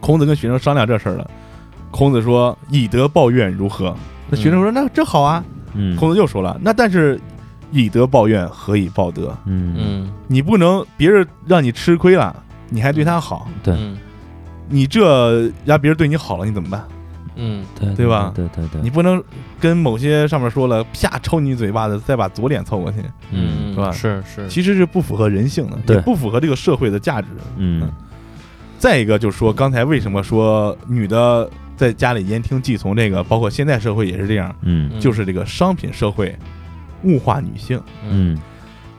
[0.00, 1.30] 孔子跟学生商量这事儿了，
[1.92, 3.94] 孔子说以德报怨如何？
[4.28, 5.44] 那学生说那这好啊。
[5.74, 7.20] 嗯，孔子又说了，那但是
[7.70, 9.32] 以德报怨，何以报德？
[9.46, 9.76] 嗯。
[9.78, 10.12] 嗯。
[10.26, 12.34] 你不能别人让你吃亏了，
[12.68, 13.72] 你还对他好，对。
[13.78, 13.96] 嗯。
[14.68, 16.84] 你这让别人对你好了，你怎么办？
[17.40, 18.30] 嗯对对吧？
[18.36, 19.22] 对对对，你不能
[19.58, 22.98] 跟某些上面说了，啪抽你嘴巴子，再把左脸凑过去，
[23.32, 23.90] 嗯，是吧？
[23.90, 25.96] 是是，其实是不符合人性的，对。
[25.96, 27.28] 也不符合这个社会的价值。
[27.56, 27.90] 嗯。
[28.78, 32.94] 再一个就是说，刚才为什么说女的在家里言听计从？
[32.94, 35.00] 这个包括现在社会也是这样，嗯嗯。
[35.00, 36.36] 就是这个商品社会
[37.04, 37.80] 物化女性。
[38.08, 38.38] 嗯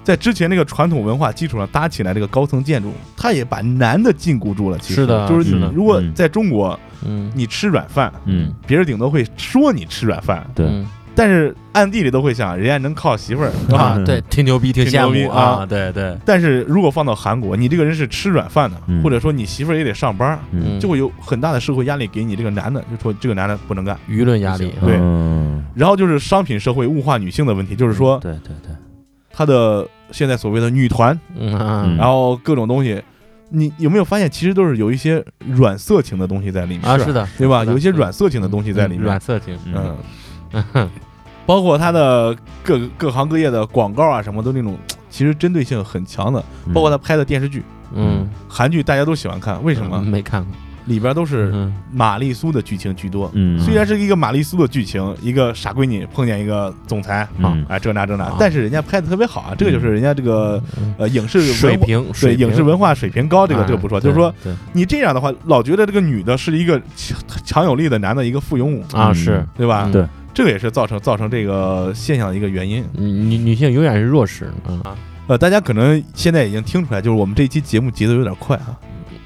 [0.03, 4.77] 在之前那个传统文化基础上搭起来这个高层建筑，它也把男的禁锢住了。
[4.79, 5.01] 其实。
[5.01, 6.13] 是的就是是如果嗯。
[6.13, 7.31] 在中国，嗯。
[7.35, 10.85] 你吃软饭，嗯，别人顶多会说你吃软饭，对，嗯。
[11.13, 13.51] 但是暗地里都会想，人家能靠媳妇儿？
[13.75, 19.03] 啊，对，挺牛逼，挺牛逼啊慕啊，对对，但是如果放到韩国，你这个人是吃软饭的，嗯。
[19.03, 20.79] 或者说你媳妇儿也得上班，嗯。
[20.79, 23.97] 就会有很大的社会压力给你这个男的，就说这个男的不能干。
[24.09, 24.97] 舆论压力，对。
[24.99, 25.63] 嗯。
[25.75, 28.75] 然后就是商品社会物化女性的问题，就是说对对对，
[29.33, 31.95] 他的现在所谓的女团，嗯啊。
[31.97, 33.01] 然后各种东西，
[33.49, 36.83] 你有没有发现其实都是有一些软色情的东西在里面？
[36.83, 37.63] 啊，是的，对吧？
[37.65, 39.03] 有一些软色情的东西在里面。
[39.03, 39.97] 嗯软，色情，嗯，
[40.73, 40.89] 嗯。
[41.45, 44.77] 包括它的各各行各业的广告啊，什么都那种
[45.09, 46.73] 其实针对性很强的，嗯。
[46.73, 47.63] 包括他拍的电视剧，
[47.93, 50.01] 嗯，韩剧大家都喜欢看，为什么？
[50.01, 50.53] 没看过？
[50.85, 53.29] 里边都是嗯玛丽苏的剧情居多。
[53.33, 60.93] 嗯，虽然是一个玛丽苏的剧情，一个傻闺女碰见一个总裁，啊哎，这那这那啊，但是人家拍的特别好啊，这个就是人家这个嗯。
[60.97, 64.33] 呃影视水平，对水影视文化水平高，这个哎这个不说，就是说
[64.73, 69.15] 你这样的话，老觉得这个女的是一个强强有力的男的一个附庸武，啊，嗯。
[69.15, 69.45] 是。
[69.57, 69.83] 对吧？
[69.85, 70.05] 嗯对。
[70.33, 72.81] 这个也是造成造成这个现象的一个原因。
[72.93, 74.95] 女女女性永远是弱势，啊
[75.27, 78.71] 呃，大家可能现在已经听出来，就是我们这期节目节奏有点快啊，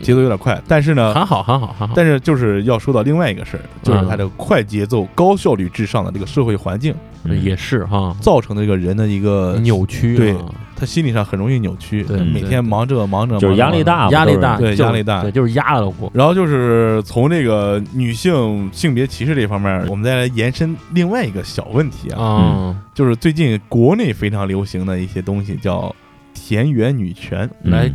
[0.02, 10.36] 节奏有点快，但是呢，还好还好还好，但是就是要说到另外一个事儿，就是它这个快节奏、高效率至上的这个社会环境，嗯也是哈，造成的这个人的一个扭曲啊，对
[10.78, 25.96] 他心理上很容易扭曲，对每天忙这忙着，就是压力大，压力大，对压力大对，就是压了我，然后就是从这个女性性别歧视这方面，我们再来延伸另外一个小问题啊，啊，就是最近国内非常流行的一些东西叫
[26.48, 27.50] 田园女权。
[27.64, 27.92] 来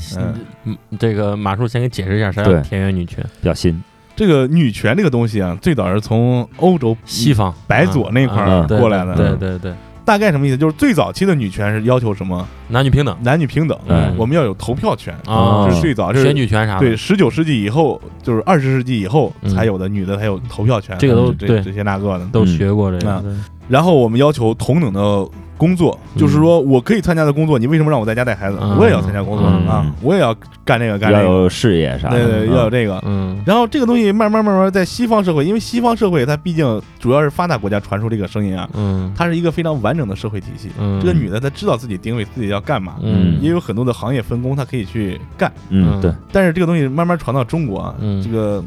[0.98, 3.80] 这个马叔先给解释一下啥叫田园女权，比较新，
[4.16, 7.54] 这个女权这个东西啊，最早是从欧洲西方。
[7.68, 9.14] 白左那块儿过来的。
[9.14, 9.72] 对对对，
[10.04, 10.56] 大概什么意思？
[10.56, 12.44] 就是最早期的女权是要求什么？
[12.66, 13.16] 男女平等。
[13.22, 14.12] 男女平等，嗯。
[14.18, 15.14] 我们要有投票权。
[15.26, 15.68] 啊。
[15.68, 19.54] 这是最早，这选是举权啥的，对十九世纪以后，就是二十世纪以后嗯。
[19.54, 20.98] 才有的女的才有投票权。
[20.98, 22.26] 这个都对这这些那个的。
[22.32, 23.24] 都学过这个
[23.70, 28.58] 然后我们要求同等的工作，嗯就是说我可以参加的工作，你为什么让我在家带孩子？
[28.60, 31.22] 嗯我也要参加工作嗯啊，我也要干这个干这个。
[31.24, 33.00] 要有事业啥的，对对，嗯要有这个。
[33.06, 40.70] 嗯然后这个东西慢慢慢慢在西方社会，因为西方社会它毕竟主要是发达国家传出这个声音啊，嗯它是一个非常完整的社会体系。
[40.78, 45.52] 嗯，这个女的她知道自己定位，自己要干嘛，嗯也有很多的行业分工，她可以去干。
[45.68, 48.62] 嗯，对，但是这个东西慢慢传到中国啊，嗯这个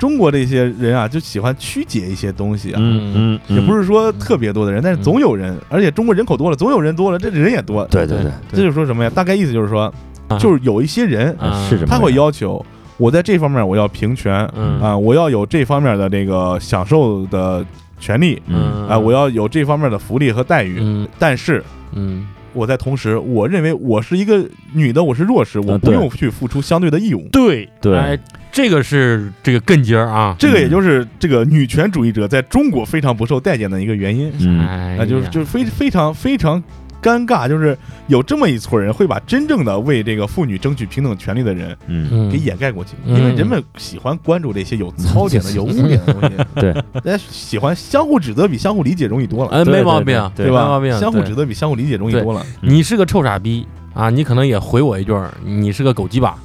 [0.00, 2.78] 中国这些人啊，就喜欢曲解一些东西啊。
[2.82, 7.86] 嗯嗯，也不是，说特别多的人，但是总有人，而且中国人口多了，总有人多了，这人也多。
[7.88, 9.10] 对对对，这就是说什么呀？
[9.14, 9.82] 大概意思就是说，
[10.26, 10.38] 啊。
[10.38, 12.64] 就是有一些人啊是这么他会要求
[12.96, 14.80] 我在这方面我要平权嗯。
[14.80, 17.62] 啊，我要有这方面的这个享受的
[17.98, 18.88] 权利嗯。
[18.88, 20.78] 啊，我要有这方面的福利和待遇。
[20.80, 21.06] 嗯。
[21.18, 27.28] 但是嗯我在同时，我认为我是一个女的，我是弱势，我不用去付出相对的义务。
[27.30, 27.68] 对。
[27.80, 27.96] 对。
[27.96, 28.18] 哎，
[28.50, 34.32] 这个是这个根节儿啊，这个也就是这个女权主义者在中国非常不受待见的一个原因。
[34.40, 34.60] 嗯。
[34.60, 36.62] 哎啊，就是就是非非常非常
[37.02, 37.76] 尴尬，就是
[38.08, 42.08] 有这么一撮人会把真正的为这个妇女争取平等权利的人嗯。
[42.10, 43.16] 嗯给掩盖过去，嗯。
[43.18, 50.64] 因为人们喜欢关注这些有槽点的、有污点的东西， 对，大家喜欢相互指责比相互理解容易多了，哎，没毛对病，对吧？
[50.64, 50.98] 没毛病，？
[50.98, 52.44] 相互指责比相互理解容易多了。
[52.60, 55.12] 你是个臭傻逼啊，你可能也回我一句，
[55.44, 56.36] 你是个狗鸡巴，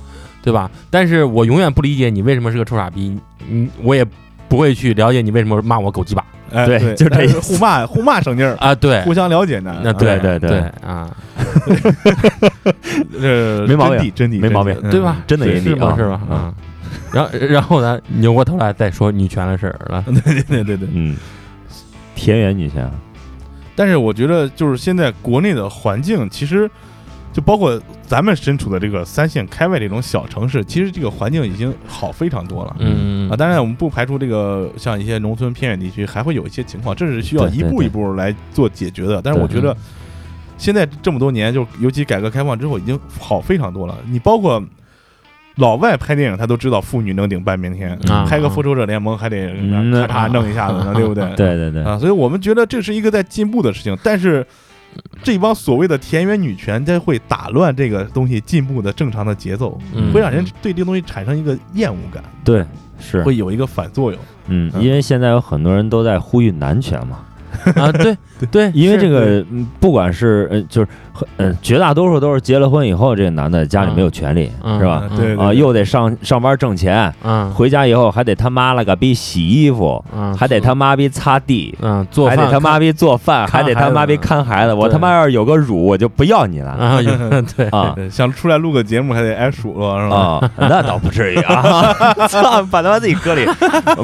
[0.41, 0.69] 对吧？
[0.89, 4.05] 但是我永远不理解你为什么是个臭傻逼，你，我也
[4.47, 9.75] 不会去了解你为什么骂我狗鸡巴哎，对就这互骂 互骂省劲儿，啊，对，互相了解呢。
[9.83, 11.09] 那对对对对啊，
[13.19, 15.17] 呃，没毛病真谛真谛没毛病对吧？
[15.27, 15.95] 真的也是吧？
[15.97, 16.21] 是吧？
[16.29, 16.53] 啊，
[17.11, 20.87] 然后然后呢，扭过头来再说女权的事儿了， 对对对对对。
[20.93, 21.15] 嗯，
[22.15, 22.89] 田园女权，
[23.75, 26.69] 但是我觉得，就是现在国内的环境，其实
[27.35, 32.73] 就包括咱们身处的这个三线开外这种小城市，其实这个环境已经好非常多了。
[32.79, 39.21] 嗯啊，当然我们不排除这个像一些农村偏远地区还会有一些情况，这是需要一步一步来做解决的。
[39.21, 39.75] 但是我觉得
[40.57, 43.97] 现在这么多年，就尤其改革开放之后，已经好非常多了。
[44.07, 44.63] 你包括
[45.57, 51.25] 老外拍电影，他都知道妇女能顶半边天，啊拍个复仇者联盟还得嗯咔嚓弄一下子呢，对不对？
[51.35, 54.47] 对对对，啊，所以我们觉得这是一个在进步的事情，但是
[55.23, 60.11] 这帮所谓的田园女权，它会打乱这个东西进步的正常的节奏，嗯。
[60.13, 62.63] 会让人对这个东西产生一个厌恶感，对
[62.99, 64.21] 是，会有一个反作用。
[64.47, 64.83] 嗯，嗯。
[64.83, 67.19] 因为现在有很多人都在呼吁男权嘛，
[67.75, 68.17] 啊，对
[68.51, 70.87] 对，因为这个嗯不管是呃就是
[71.37, 74.91] 呃绝大多数都是结了婚以后，这个男的家里没有权利，嗯是吧？
[74.95, 84.73] 啊对啊，又得上上班挣钱，嗯回家以后还得他妈了个逼洗衣服，嗯，还得他妈逼擦地，嗯做还得他妈逼做饭，还得他妈逼看孩子。
[84.73, 87.11] 我他妈要是有个乳，我就不要你了啊有
[87.55, 90.15] 对啊想出来录个节目还得挨数落，是吧？
[90.15, 90.51] 啊！
[90.57, 91.93] 那倒不至于啊！
[92.27, 93.45] 操，把他妈自己搁里，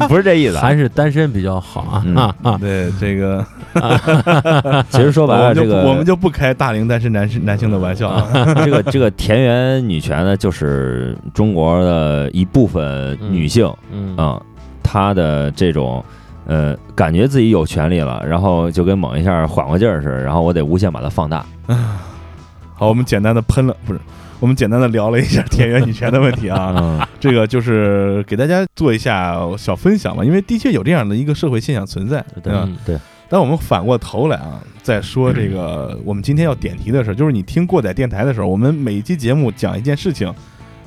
[0.08, 0.62] 不是这意思啊。
[0.62, 2.00] 还是单身比较好
[2.42, 2.56] 啊！
[2.60, 3.41] 对这个，
[4.90, 8.28] 其实说白了，就这个我们就不开大龄单身男性男性的玩笑啊。
[8.64, 14.40] 这个这个田园女权呢，就是中国的一部分女性嗯啊、
[14.82, 16.04] 她的这种
[16.46, 21.44] 呃，感觉自己有权利了，然后就跟猛一下缓过劲儿似的，然后我得无限把它放大。
[22.74, 24.00] 好，我们简单的喷了，不是，
[24.40, 26.74] 我们简单的聊了一下田园女权的问题啊。
[26.76, 32.64] 嗯这个就是给大家做一下小分享嘛，因为的确有这样的一个社会现象存在，对吧？
[32.66, 32.98] 嗯对，
[33.32, 40.30] 但我们反过头来啊，再说这个我们今天要点题的事儿，就是你听过载电台的时候，我们每一期节目讲一件事情，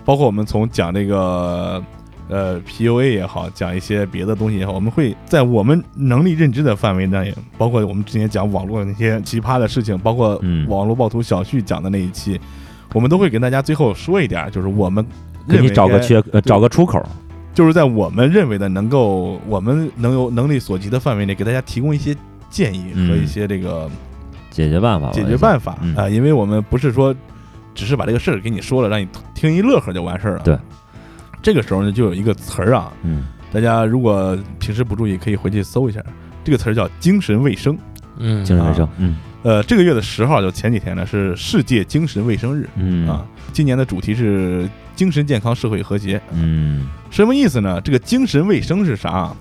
[0.06, 1.84] 包括我们从讲这个
[2.30, 12.40] 呃 PUA 也好，讲一些别的东西也好，我们会在我们能力认知的范围内，包括我们之前讲网络那些奇葩的事情，包括嗯网络暴徒小旭讲的那一期，
[12.94, 15.04] 我们都会跟大家最后说一点儿，就是我们
[15.50, 17.04] 给你找个缺，呃找个出口。
[17.56, 22.14] 就是在我们认为的能够，我们能有能力所及的范围内，给大家提供一些
[22.56, 23.90] 建议和嗯一些这个
[24.50, 27.14] 解决办法，解决办法啊、嗯因为我们不是说
[27.74, 30.44] 只是把这个事儿给你说了，让你听一乐呵就完事儿了。
[30.46, 30.58] 对，
[31.42, 36.02] 这个时候呢，就有一个词儿啊，嗯大家如果平时不注意，可以回去搜一下，
[36.46, 37.78] 这个词儿叫精神卫生。
[38.18, 43.26] 嗯精神卫生，嗯呃，这个月的十号，就前几天呢，是世界精神卫生日嗯啊。
[43.52, 46.22] 今年的主题是精神健康、社会和谐。
[46.32, 47.82] 嗯什么意思呢？
[47.82, 49.36] 这个精神卫生是啥啊？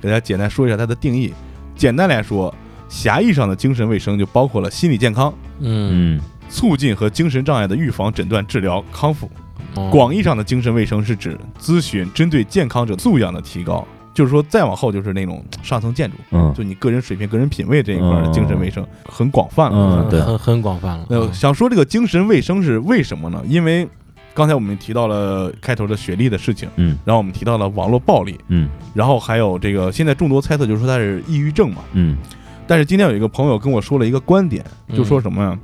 [0.00, 1.32] 给大家简单说一下它的定义。
[1.76, 2.52] 简单来说，
[2.88, 9.26] 狭义上的精神卫生就包括了心理健康、嗯嗯促进和精神障碍的预防、诊断、治疗、康复。
[9.74, 20.06] 哦广义上的精神卫生是指咨询针对健康者素养的提高，就是说再往后就是那种上层建筑，嗯就你个人水平、个人品味这一块的嗯精神卫生很广泛了。
[20.06, 21.04] 嗯对很很广泛了。
[21.10, 23.42] 呃，想说这个精神卫生是为什么呢？
[23.46, 23.86] 因为
[24.36, 26.98] 刚才我们提到了开头的雪莉的事情，嗯。
[27.06, 28.68] 然后我们提到了网络暴力，嗯。
[28.92, 31.78] 然后还有这个现在众多猜测就是说他是抑郁症嘛。
[31.94, 32.18] 嗯。
[32.66, 34.62] 但是今天有一个朋友跟我说了一个观点，
[34.94, 35.58] 就说什么呀？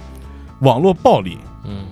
[0.60, 1.84] 网络暴力嗯。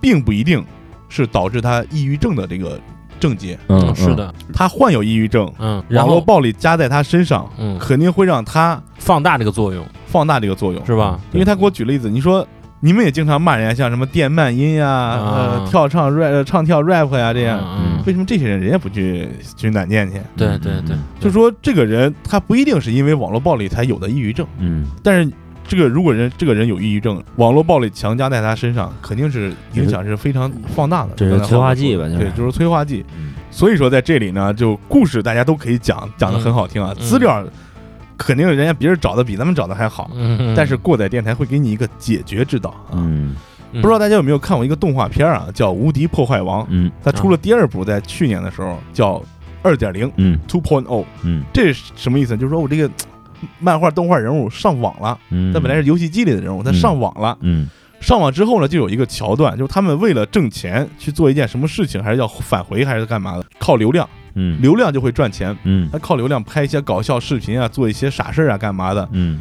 [0.00, 0.64] 并不一定
[1.10, 2.80] 是导致他抑郁症的这个
[3.20, 7.78] 症结，嗯，是的，他患有抑郁症，嗯，网络暴力加在他身上，嗯。
[7.78, 9.86] 肯定会让他放大这个作用。
[10.06, 11.20] 放大这个作用，是吧？
[11.32, 12.46] 因为他给我举例子，你说
[12.84, 19.26] 你们也经常骂人家，像什么电慢音呀、呃啊跳唱 rap、呃唱跳 rap 呀这样，嗯，为什么这些人人家不去
[19.56, 20.20] 军胆剑去？
[20.36, 24.84] 对对对，就说这个人他不一定是因为网络暴力才有的抑郁症，嗯。
[25.02, 25.32] 但是
[25.66, 31.12] 这个如果人这个人有抑郁症，网络暴力强加在他身上，肯定是影响是非常放大的。
[31.16, 32.52] 这是催化剂吧对，就是。
[32.52, 33.02] 催化剂。
[33.16, 33.32] 嗯。
[33.50, 37.06] 所以说在这里呢，就故事大家都可以讲，讲的很好听啊，嗯。
[37.06, 37.42] 资料
[38.16, 40.10] 肯定人家别人找的比咱们找的还好。
[40.14, 42.92] 嗯，但是过载电台会给你一个解决之道啊！
[42.92, 43.34] 嗯
[43.72, 49.20] 不不知道大家有没有看过一个动画片啊，叫《无敌破坏王》，嗯它出了第二部，在去年的时候叫
[49.62, 51.04] 二点零嗯 （Two Point O）。
[51.24, 52.36] 嗯这是什么意思？
[52.36, 52.88] 就是说我这个
[53.58, 57.36] 漫画动画人物上网了，嗯，他本来是游戏机里的人物，他上网了。
[57.40, 57.68] 嗯
[58.00, 63.44] 上网之后呢，就有一个桥段，就是他们为了挣钱去做一件什么事情，还是要返回，还是干嘛的？
[63.58, 64.60] 靠流量，嗯。
[64.60, 65.56] 流量就会赚钱。
[65.64, 65.88] 嗯。
[65.92, 69.08] 他靠流量拍一些搞笑视频啊，做一些傻事儿啊，干嘛的？
[69.12, 69.40] 嗯。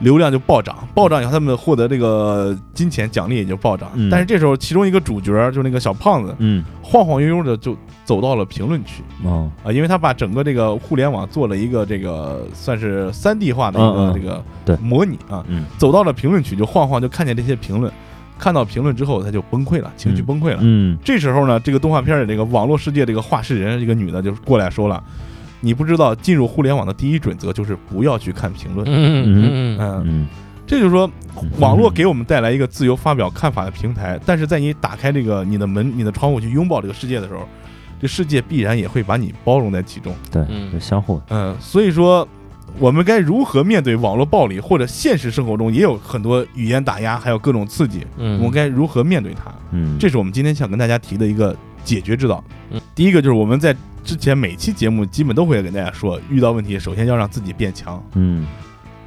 [0.00, 3.90] 流量就暴涨，暴涨以后他们获得这个金钱奖励也就暴涨。
[3.94, 4.08] 嗯。
[4.08, 6.64] 但是这时候，其中一个主角就是那个小胖子，嗯。
[6.80, 9.02] 晃晃悠悠的就走到了评论区。
[9.24, 9.50] 哦。
[9.64, 14.76] 啊，因为他把整个这个互联网做了一个这个算是三 D 化的一个这个对。
[14.76, 15.64] 模拟啊，嗯。
[15.78, 17.92] 走到了评论区，就晃晃就看见这些评论，
[18.38, 20.58] 看到评论之后他就崩溃了，情绪嗯崩溃了。
[20.60, 25.02] 嗯这时候呢，这个动画片的这个网络世界这个画事人，这个女的就过来说了。
[25.60, 28.86] 你不知道，进入互联网的第一准则就是不要去看评论。
[28.88, 30.26] 嗯嗯嗯嗯，嗯
[30.68, 31.10] 这就是说，
[31.42, 37.40] 嗯网络给我们带来一个自由发表看法的平台，但是在你打开这个你的门、你的窗户去拥抱这个世界的时候，
[38.00, 40.14] 这世界必然也会把你包容在其中。
[40.30, 42.26] 对，嗯就相互的嗯，所以说，
[42.78, 49.52] 我们该如何面对网络暴力，或者现实生活中也有很多语言打压，还有各种刺激，嗯，我们该如何面对它？
[49.72, 52.80] 嗯这是我们今天想跟大家提的一个解决之道嗯。
[52.94, 58.46] 第一个就是我们在之前每期节目基本都会跟大家说，遇到问题首先要让自己变强，嗯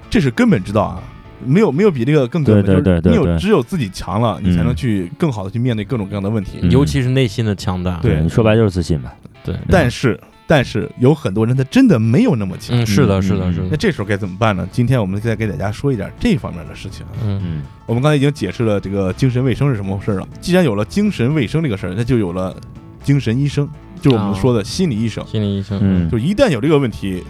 [0.09, 1.03] 这是根本之道啊。
[1.43, 6.59] 没有没有比这个更根本，对对就是你有对对对只有自己强了，你才能嗯去更好的去面对各种各样的问题。
[6.61, 9.11] 嗯尤其是内心的强大，对你说白就是自信吧
[9.43, 10.19] 对，但是
[10.51, 14.67] 但是有很多人他真的没有那么强，嗯，是的，嗯是的，嗯是的，那这时候该怎么办呢？
[14.69, 17.05] 今天我们再给大家说一点这方面的事情。
[17.23, 20.27] 嗯嗯我们刚才已经解释了这个精神卫生是什么回事了。
[20.41, 22.53] 既然有了精神卫生这个事儿，那就有了
[23.01, 23.65] 精神医生，
[24.01, 25.25] 就是我们说的心理医生。
[25.25, 27.23] 心理医生，嗯就一旦有这个问题，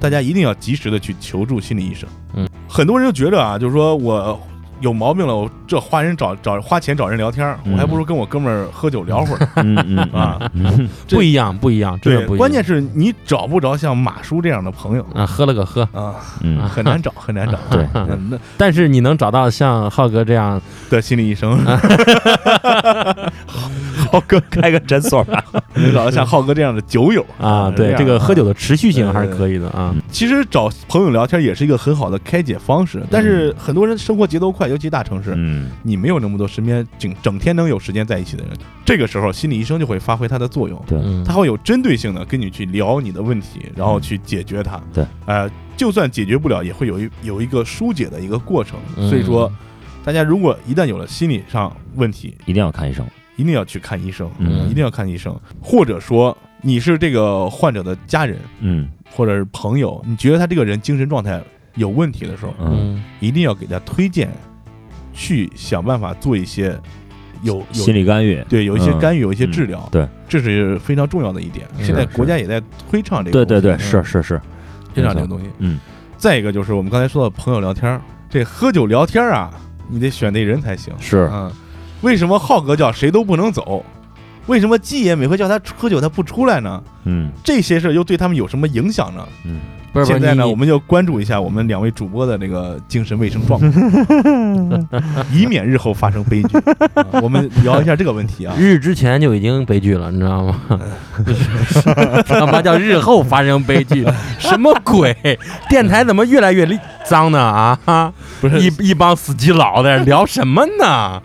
[0.00, 2.08] 大家一定要及时的去求助心理医生。
[2.34, 4.40] 嗯，很多人就觉得啊，就是说我
[4.82, 9.48] 有毛病了，我这花人找找花钱找人聊天我还不如跟我哥们儿喝酒聊会儿。
[9.56, 10.38] 嗯嗯啊。
[11.08, 12.38] 不一样，不一样，真的对，不一样。
[12.38, 15.06] 关键是你找不着像马叔这样的朋友。
[15.14, 16.68] 啊，喝了个喝，啊，嗯。
[16.68, 17.56] 很难找， 很难找。
[17.70, 17.86] 对。
[17.94, 18.38] 嗯那。
[18.58, 20.60] 但是你能找到像浩哥这样，
[20.90, 21.58] 的心理医生，
[24.12, 25.42] 浩哥开个诊所吧。
[25.74, 29.94] 能找到像浩哥这样的酒友啊，对这个喝酒的持续性还是可以的啊。
[30.10, 35.70] 其实找朋友聊天也是一个很好的开解方式，但是很多人生活节奏快，尤其大城市，嗯。
[35.82, 38.52] 你没有那么多身边整整天能有时间在一起的人，
[38.84, 40.98] 这个时候心理医生就会发挥他的作用，对。
[41.02, 44.78] 嗯，他会有针对性的跟你去聊你的问题，然后去解决它。
[44.92, 48.78] 对，呃，就算解决不了，也会有一有一个疏解的一个过程。
[48.96, 49.08] 嗯。
[49.08, 49.50] 所以说，
[50.04, 53.06] 大家如果一旦有了心理上问题，一定要看医生
[53.36, 54.68] 一定要去看医生，嗯。
[54.68, 58.88] 一定要看医生，或者说你是这个患者的家人嗯。
[59.14, 61.42] 或者是朋友，你觉得他这个人精神状态
[61.74, 62.96] 有问题的时候，嗯。
[62.96, 64.30] 嗯一定要给他推荐，
[65.12, 66.76] 去想办法做一些
[67.42, 68.42] 有有心理干预。
[68.48, 68.98] 对有一些嗯。
[68.98, 71.66] 干预，有一些治疗，对，这是非常重要的一点。
[71.80, 72.60] 现在国家也在
[72.90, 74.04] 推倡这个对东西，对对是嗯。
[74.04, 74.40] 是是。
[74.94, 75.48] 推倡这个东西。
[75.58, 75.78] 嗯。
[76.16, 79.52] 再一个就是我们刚才说的朋友聊天儿，这喝酒聊天儿啊，
[79.88, 80.94] 你得选对人才行。
[80.98, 81.28] 是。
[81.32, 81.52] 嗯，
[82.02, 83.84] 为什么浩哥叫谁都不能走？
[84.46, 86.82] 为什么季爷每回叫他喝酒他不出来呢？
[87.04, 89.24] 嗯这些事儿又对他们有什么影响呢？
[89.44, 89.60] 嗯，
[89.92, 93.70] 不是不是现在呢，你我们就关注一下我们两位主播的那个精神卫生状况，
[95.32, 96.58] 以免日后发生悲剧。
[96.94, 98.52] 啊我们聊一下这个问题啊。
[98.58, 100.60] 日之前就已经悲剧了，你知道吗？
[102.26, 104.04] 他妈叫日后发生悲剧，
[104.40, 105.16] 什么鬼？
[105.68, 106.66] 电台怎么越来越
[107.04, 107.78] 脏呢？
[107.84, 111.22] 啊，不是一一帮死基佬在这聊什么呢？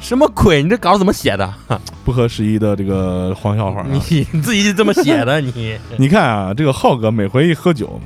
[0.00, 0.62] 什么鬼？
[0.62, 1.52] 你这稿怎么写的？
[2.04, 3.86] 不合时宜的这个黄笑话、啊。
[3.90, 5.40] 你 你自己这么写的？
[5.40, 8.00] 你 你看啊，这个浩哥每回一喝酒，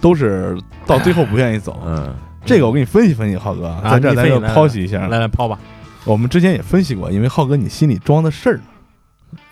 [0.00, 0.56] 都是
[0.86, 1.80] 到最后不愿意走。
[1.84, 2.14] 嗯
[2.46, 5.06] 这个我给你分析分析，浩哥，啊在这儿咱就剖析一下。
[5.08, 5.58] 来来抛吧。
[6.04, 8.60] 我们之前也分析过，因为浩哥你心里装的事儿，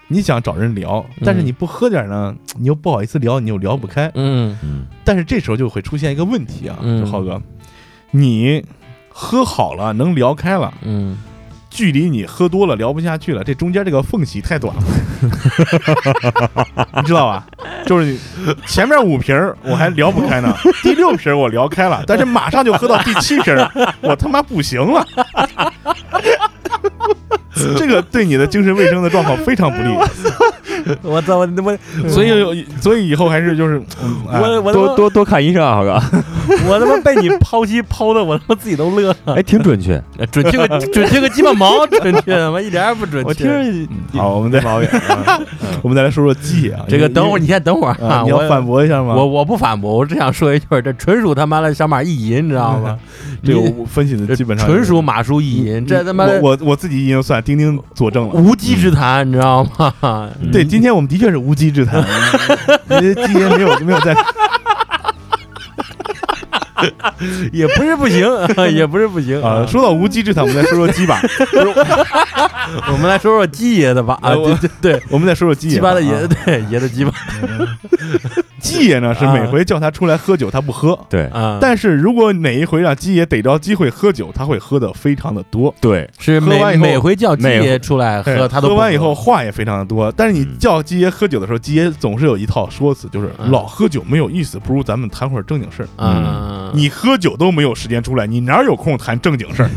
[0.08, 4.10] 你想找人聊，但是你不喝点呢，你又不好意思聊，你又聊不开。
[4.14, 7.42] 嗯嗯但是这时候就会出现一个问题啊，嗯就浩哥，
[8.12, 8.64] 你
[9.10, 11.18] 喝好了能聊开了，嗯
[11.77, 14.83] 距离你喝多了聊不下去了，这中间这个缝隙太短了，
[16.97, 17.47] 你知道吧？
[17.85, 18.18] 就是你
[18.66, 23.55] 前面五瓶我还聊不开呢， 第六瓶我聊开了，但是马上就喝到第七瓶，
[24.01, 25.07] 我他妈不行了。
[27.77, 29.95] 这个对你的精神卫生的状况非常不利，
[31.03, 31.78] 我操我我
[32.09, 33.82] 所以所以以后还是就是，
[34.26, 36.01] 我我多多多看医生啊，浩哥，
[36.68, 39.16] 我他妈被你剖析剖的我他妈自己都乐了。
[39.37, 40.03] 哎，挺准确。
[40.30, 43.28] 准确个准确个鸡巴毛，准确他妈一点也不准确。
[43.28, 44.89] 我听着好，我们再毛病。
[45.82, 49.14] 我们再来说说鸡啊，这个等会儿你你先等会儿你要反驳一下吗？
[49.14, 52.99] 我我不反驳，我只想说一句，这纯属他妈的小马意淫，你知道吗？
[53.45, 58.34] 这个我分析的基本上纯属马叔意淫，这他妈我我我自己已经算钉钉佐证了。
[58.34, 59.93] 无稽之谈，你知道吗？
[60.03, 62.05] 嗯对，今天我们的确是无稽之谈，
[62.91, 64.14] 因为今天没有没有在，
[67.53, 68.27] 也不是不行，
[68.72, 69.64] 也不是不行啊。
[69.66, 71.20] 说到无稽之谈，我们再说说鸡吧，
[72.93, 76.29] 我们来说说鸡爷的吧啊，对对对，我们再说说鸡爷鸡巴的爷啊。
[76.45, 77.12] 对爷的鸡巴。
[78.61, 81.27] 鸡爷呢是每回叫他出来喝酒他不喝，对。
[81.27, 85.72] 啊，但是如果哪一回让鸡爷逮着机会喝酒，他会喝的非常的多。
[85.81, 88.74] 对，是喝完以后每每回叫鸡爷出来喝，哎他都喝。
[88.74, 93.51] 完以后话也非常的多，但是你叫鸡爷喝酒的时候，鸡爷总是有一套说辞，就是嗯。
[93.51, 95.89] 老喝酒没有意思，不如咱们谈会儿正经事儿。
[95.99, 99.70] 嗯，你喝酒都没有时间出来，你哪有空谈正经事儿？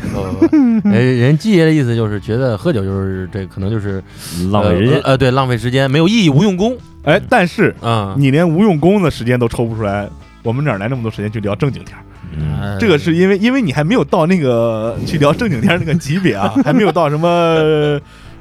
[0.84, 4.04] 呃， 人鸡爷的意思就是觉得喝酒就是这可能就是
[4.52, 8.16] 浪费时间呃，呃对，浪费时间，没有意义，无用功哎，但是啊。
[8.18, 10.10] 你连无用功的时间都抽不出来，
[10.44, 12.78] 我们哪来那么多时间去聊正经天儿？
[12.80, 17.28] 这个是因为因为你还没有到那个去聊正经天儿那个级别啊，还没有到什么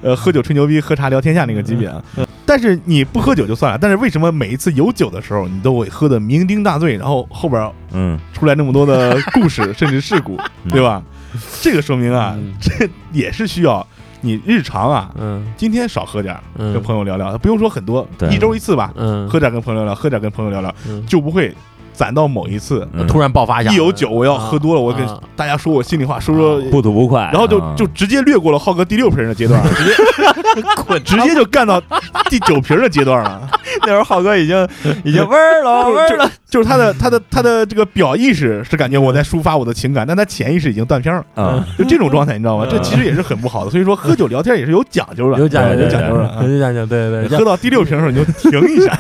[0.02, 2.02] 呃喝酒吹牛逼、喝茶聊天下那个级别啊。
[2.48, 8.18] 但是你不喝酒就算了，但是为什么每一次有酒的时候，你都会喝的酩酊大醉，然后后边嗯。
[8.32, 10.38] 出来那么多的故事甚至事故，
[10.70, 11.02] 对吧？
[11.60, 12.54] 这个说明啊，嗯。
[12.58, 13.86] 这也是需要
[14.22, 15.44] 你日常啊，嗯。
[15.58, 18.30] 今天少喝点跟朋友聊聊，不用说很多，对。
[18.30, 21.04] 一周一次吧，嗯，喝点儿跟朋友聊聊，喝点儿跟朋友聊聊，嗯。
[21.04, 21.54] 就不会
[21.92, 23.06] 攒到某一次嗯。
[23.06, 25.20] 突然爆发一下，一有酒我要喝多了，我跟啊。
[25.36, 26.62] 大家说我心里话，说说。
[26.70, 27.74] 不吐不快，然后就啊。
[27.76, 29.92] 就直接略过了浩哥第六瓶的阶段，直接
[30.86, 31.80] 滚直接就干到
[32.28, 33.48] 第九瓶的阶段了。
[33.82, 34.68] 那时候浩哥已经
[35.04, 42.66] 已经味儿了味儿了，就是他的他的他的这个表意识是感觉我在抒发我的情感，但他潜意识已经断片了，啊，就这种状态，你知道吗？
[42.70, 43.70] 这其实也是很不好的。
[43.70, 46.42] 所以说喝酒聊天也是有讲究的，有讲究，有讲究的啊。
[46.42, 48.98] 有讲究，对对对， 喝到第六瓶的时候你就停一下，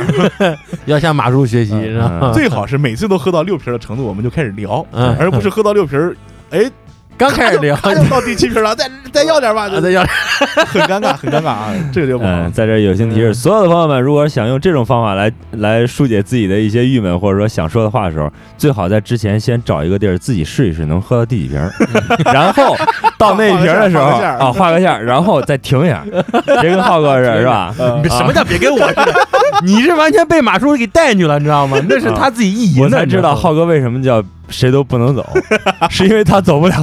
[0.86, 2.32] 要要向马叔学习，嗯知道吗？
[2.34, 6.16] 最好是每次都喝到六瓶的程度，我们就开始聊，嗯而不是喝到六瓶儿，
[6.50, 6.70] 哎，
[7.18, 10.14] 刚开始聊，他就到第七瓶了，再 再要点吧，就啊再要点
[10.66, 12.52] 很尴尬，很尴尬啊，这个就不好嗯，。
[12.52, 21.72] 在这友情提示，嗯所有的朋友们，如果想用这种方法来来疏解自己的一些郁闷，或者说想说的话的时候，最好在之前先找一个地儿自己试一试能喝到第几瓶儿，
[22.32, 22.76] 然后
[23.18, 26.04] 到那一瓶的时候啊画个线，然后再停一下。
[26.60, 27.74] 别跟浩哥似的，是吧？
[27.78, 29.14] 呃什么叫别跟我似的？
[29.64, 31.78] 你是完全被马叔给带进去了，你知道吗？
[31.88, 35.26] 那是他自己意淫的，我才知道浩哥为什么叫谁都不能走，
[35.90, 36.74] 是因为他走不了，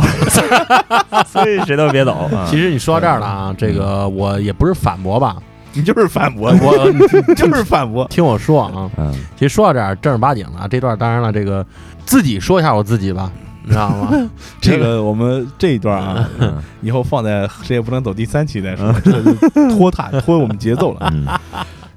[1.27, 2.13] 所以谁都别走。
[2.35, 2.47] 啊。
[2.49, 5.37] 其实你说到这儿了啊，这个我也不是反驳吧，
[5.73, 6.91] 你就是反驳，我
[7.35, 8.07] 就是反驳。
[8.09, 9.13] 听我说啊，嗯。
[9.35, 11.65] 其实说到这儿正儿八经的啊，这段当然了，这个
[12.05, 13.31] 自己说一下我自己吧，
[13.63, 14.29] 你知道吗？
[14.61, 16.55] 这个我们这一段啊，嗯。
[16.81, 19.33] 以后放在谁也不能走第三期再说，这就
[19.75, 21.11] 拖沓拖我们节奏了。
[21.13, 21.25] 嗯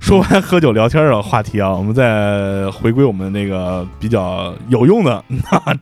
[0.01, 5.22] 说完喝酒聊天的话题啊，我们再回归我们那个比较有用的、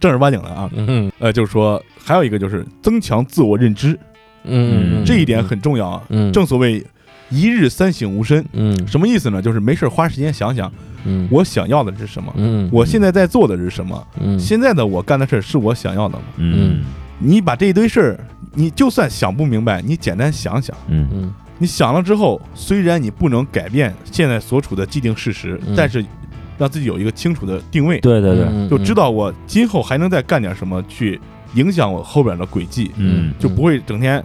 [0.01, 1.11] 正儿八经的啊，嗯。
[1.19, 3.97] 呃，就是说还有一个就是增强自我认知，
[4.45, 6.03] 嗯，这一点很重要啊。
[6.09, 6.85] 嗯，正所谓
[7.31, 8.75] 一日三省吾身，嗯。
[8.87, 9.41] 什么意思呢？
[9.41, 10.73] 就是没事儿花时间想想
[11.05, 11.29] 嗯。
[11.31, 12.69] 我想要的是什么，嗯。
[12.73, 14.39] 我现在在做的是什么，嗯。
[14.41, 16.25] 现在的我干的事儿是我想要的吗？
[16.39, 16.83] 嗯。
[17.19, 18.21] 你把这一堆事儿，
[18.55, 21.07] 你就算想不明白，你简单想想，嗯。
[21.13, 25.75] 嗯你想了之后，虽然你不能改变现在所处的既定事实，嗯。
[25.77, 26.05] 但是
[26.59, 31.21] 让自己有一个清楚的定位，对对对，嗯就知道我今后还能再干点什么去
[31.55, 34.23] 影响我后边的轨迹，嗯，就不会整天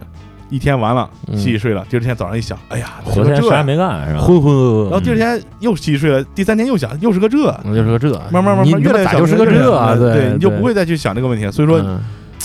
[0.48, 1.38] 一天完了嗯。
[1.38, 4.20] 洗洗睡了，第二天早上一想，哎呀，昨天啥也没干是吧？
[4.20, 9.94] 浑浑噩噩，然后第二天又洗洗睡了，第三天又想又是个这，嗯就是个这，慢慢慢慢越来越想就是个这啊？
[9.94, 11.52] 对对，你就不会再去想这个问题了。
[11.52, 12.00] 所以说嗯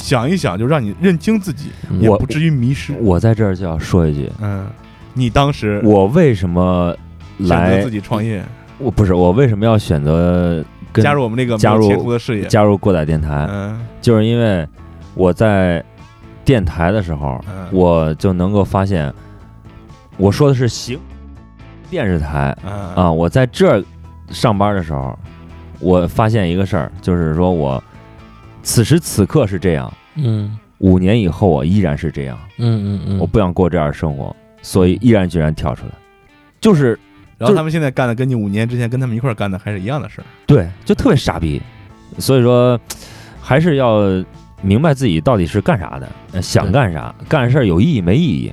[0.08, 2.96] 想一想，就让你认清自己，嗯我也不至于迷失。
[3.02, 4.66] 我在这儿就要说一句，嗯，
[5.14, 6.96] 你当时我为什么
[7.40, 7.92] 选择来自？
[7.92, 8.42] 己创业，
[8.78, 13.46] 我不是我为什么要选择跟加入我们这个加入没有前途的事业，加入过载电台？
[13.50, 14.66] 嗯就是因为
[15.14, 15.84] 我在
[16.46, 19.14] 电台的时候，嗯我就能够发现，
[20.16, 20.98] 我说的是行
[21.90, 23.84] 电视台嗯啊，我在这儿
[24.30, 25.20] 上班的时候，
[25.80, 27.84] 我发现一个事儿，就是说我
[28.68, 35.92] 此时此刻是这样，嗯五年以后我依然是这样，嗯嗯嗯，我不想过这样的生活，所以毅然决然跳出来，
[36.60, 37.00] 就是
[37.38, 40.26] 然后他们现在干的跟你五年之前跟他们一块儿干的还是一样的事儿。
[40.46, 41.62] 对，就特别傻逼，
[42.20, 42.78] 所以说
[43.42, 44.02] 还是要
[44.62, 48.52] 明白自己到底是干啥的，呃想干啥，干事儿有意义没意义。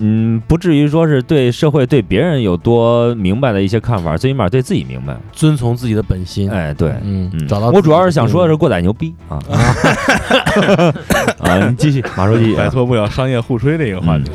[0.00, 5.16] 嗯，不至于说是对社会、对别人有多明白的一些看法，最起码对自己明白。
[5.32, 6.50] 遵从自己的本心。
[6.50, 9.38] 哎，对，嗯嗯，找到我主要是想说的是，过载牛逼啊
[11.40, 11.68] 啊！
[11.68, 14.30] 你继续，马书记，摆脱不了商业互吹这个话题。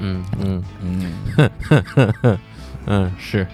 [0.00, 2.38] 嗯嗯嗯，
[2.86, 3.46] 嗯，是，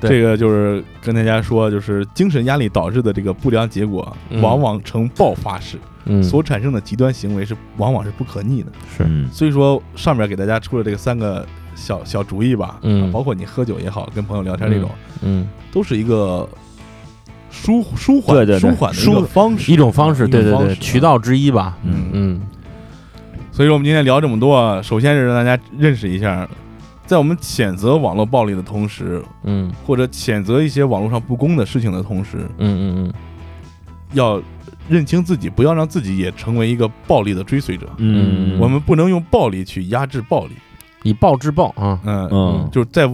[0.00, 8.72] 对这个就是跟大家说，就是精神压力导致的这个不良结果，嗯往往呈爆发式，嗯，所产生的极端行为是往往是不可逆的。
[8.96, 14.90] 是嗯所以说，上面给大家出了这个三个小小主意吧，嗯啊包括你喝酒也好，跟朋友聊天这种，
[15.22, 16.48] 嗯，都是一个
[17.50, 20.98] 舒舒缓对对对舒缓的一舒个方式，一种方式，对对对，渠。
[21.00, 21.76] 道之一吧。
[21.84, 22.40] 嗯嗯
[23.52, 26.48] 所以说，我们今天聊这么多啊，首先是让大家认识一下，
[27.04, 33.12] 在我们谴责网络暴力的同时，嗯或者谴责一些网络上不公的事情的同时，嗯嗯嗯
[34.12, 34.40] 要
[34.90, 37.88] 认清自己，不要让自己也成为一个暴力的追随者。
[37.98, 40.52] 嗯，我们不能用暴力去压制暴力。
[41.04, 41.98] 以暴制暴啊。
[42.04, 43.08] 嗯，嗯就是在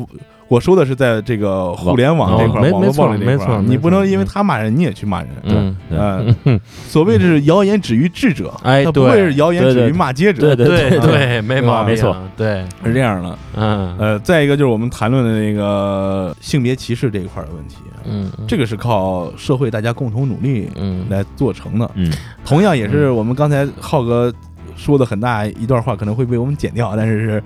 [0.49, 5.29] 我说的是在这个互联网这块网络暴力这块儿你不能因为他骂人你也去骂人。
[5.43, 10.55] 嗯，对所谓的是谣言止于智者，哎他不会是谣言止于骂街者。
[10.55, 13.39] 对对对没毛病，没错，对，是这样的。
[13.57, 13.97] 嗯。
[13.99, 21.07] 呃，再一个就是我们谈论的那个性别歧视这一块儿的问题，嗯，这个是靠社会大家共同努力嗯。
[21.11, 21.91] 来做成的。
[21.95, 22.13] 嗯。
[22.45, 24.33] 同样也是我们刚才浩哥
[24.77, 27.43] 说的很大一段话，可能会被我们剪掉，但是是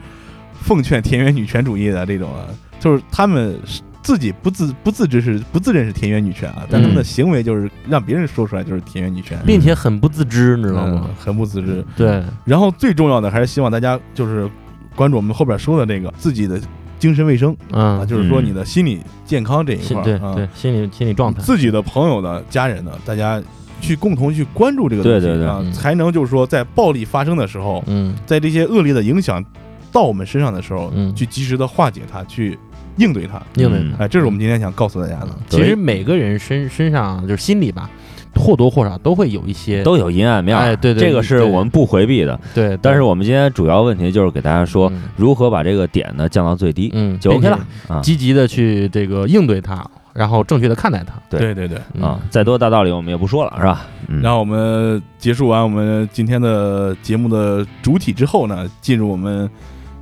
[0.53, 2.45] 奉劝田园女权主义的这种啊，
[2.81, 11.11] 就是他们是自己不自不自知是不自认是田园女权啊，但他们的行为就是让别人说出来就是田园女权，并且很不自知，你知道嗯吗？
[11.19, 11.85] 很不自知。
[11.97, 14.51] 对，然后最重要的还是希望大家就是
[14.97, 16.59] 关注我们后边说的那个自己的
[16.99, 23.41] 精神卫生啊，嗯，就是说嗯你的心理健康这一块啊，对心理心理状态，自己的朋友的家人呢，大家
[23.83, 25.47] 去共同去关注这个东西对对对。
[25.47, 28.17] 啊嗯，才能就是说在暴力发生的时候，嗯。
[28.27, 29.45] 在这些恶劣的影响
[29.93, 31.15] 到我们身上的时候，嗯。
[31.15, 32.59] 去及时的化解它，去
[32.97, 33.41] 应对它。
[33.55, 35.29] 应对它哎，这是我们今天想告诉大家的。
[35.49, 37.91] 其实每个人身身上就是心里吧，
[38.35, 42.39] 或多或少都会有一些都有阴暗面儿，哎对对这个是我们不回避的。
[42.55, 53.87] 对，但是我们今天主要问题就是给大家说嗯如何把这个点呢降到最低，嗯就 OK 了啊积极的去这个应对它，然后正确的看待它对对对啊，再多大道理我们也不说了，是吧？
[54.09, 59.49] 嗯然后我们结束完我们今天的节目的主体之后呢，进入我们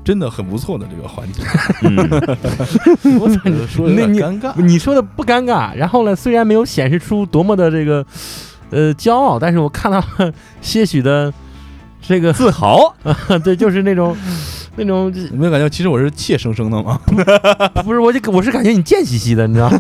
[0.09, 1.43] 真的很不错的这个环节。
[1.83, 1.95] 嗯
[3.21, 8.03] 我操你说有点那你尴尬，你说的不尴尬，然后呢，虽然没有显示出多么的这个
[8.71, 10.33] 呃骄傲，但是我看到了
[10.63, 11.31] 些许的
[12.01, 12.95] 这个自豪，
[13.45, 14.17] 对，就是那种
[14.77, 16.99] 那种 有没有感觉其实我是怯生生的吗？
[17.85, 19.79] 不是，我就我是感觉你贱兮兮的，你知道吗？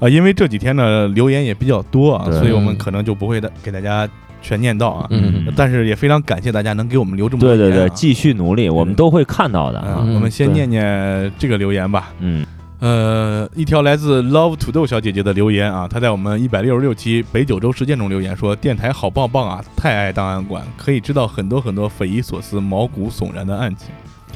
[0.00, 4.06] 啊，因为这几天呢留言也比较多啊，所以我们可能就不会的给大家
[4.40, 5.06] 全念到啊。
[5.10, 9.98] 嗯但是也非常感谢大家能给我们留这么多对对对，继续努力，我们都会看到的啊。
[10.02, 12.10] 嗯，我们先念念这个留言吧。
[12.20, 12.44] 嗯
[12.80, 23.88] 呃，一条来自 Love 土豆小姐姐的留言啊，她在我们一百六十六期北九州事件中留言说：“电台好棒棒啊，太爱档案馆，可以知道很多很多匪夷所思、毛骨悚然的案情。”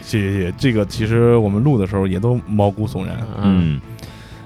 [0.03, 3.17] 谢谢这个其实我们录的时候也都毛骨悚然。
[3.41, 3.81] 嗯嗯，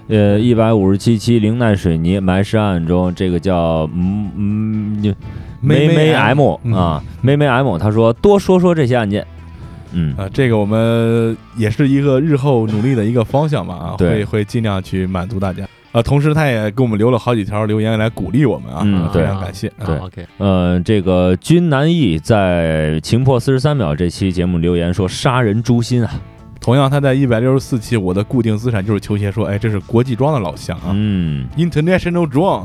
[0.08, 5.14] 呃，一百五十七期陵难水泥埋尸案中，这个叫嗯嗯
[5.60, 9.26] 梅梅 M 嗯啊，梅梅 M，他说多说说这些案件。
[9.92, 19.68] 嗯啊，这个我们也是一个日后努力的一个方向吧啊，会会尽量去满足大家啊，同时他也给我们留了好几条留言来鼓励我们啊，嗯啊非对常感谢。
[19.68, 26.10] 啊对啊，OK，呃，这个君南艺在情破四十三秒这期节目留言说杀人诛心啊，
[26.66, 30.90] 同样，他在一百六十四期，我的固定资产就是球鞋，说，哎，这是国际装的老乡啊。
[30.92, 32.64] 嗯，，International Draw。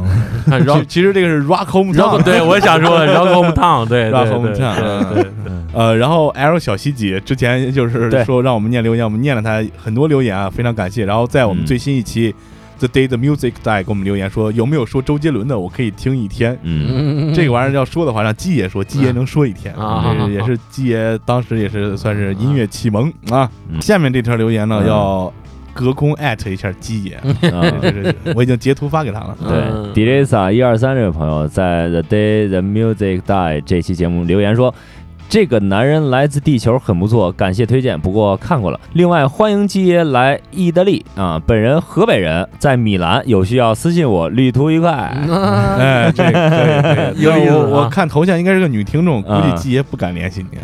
[0.65, 5.25] 绕其其实这个是 Rock Home 绕 Town，对，我也想说 Rock home town，对对 Rock Home Town，对
[5.73, 11.05] 呃，然后 L 小西姐之前就是说让我们念留言，我们念了他很多留言啊，非常感谢。
[11.05, 11.65] 然后在我们嗯。
[11.67, 12.33] 最新一期
[12.81, 16.57] The Day the Music Die 给我们留言说有没有说周杰伦的，我可以听一天。
[16.63, 23.47] 嗯，嗯，这个玩意儿要说的话，让鸡爷说，鸡爷能说一天啊这也是鸡爷当时也是算是音乐启蒙啊。
[23.69, 25.33] 嗯下面这条留言呢，嗯要
[25.73, 27.13] 隔空艾特一下鸡爷，
[27.51, 29.37] 啊 这是我已经截图发给他了。
[29.41, 34.73] 嗯对 d j s a 一二三这位朋友在 The Day the Music Die 这期节目留言说。
[35.31, 37.97] 这个男人来自地球很不错，感谢推荐。
[37.97, 38.77] 不过看过了。
[38.91, 41.41] 另外欢迎基爷来意大利啊！
[41.47, 44.27] 本人河北人，在米兰，有需要私信我。
[44.27, 44.91] 旅途愉快。
[45.79, 47.23] 哎，这个可以可以。
[47.23, 50.57] 有意思啊我我看头像应该是个女听众，估计啊鸡爷不敢联系你。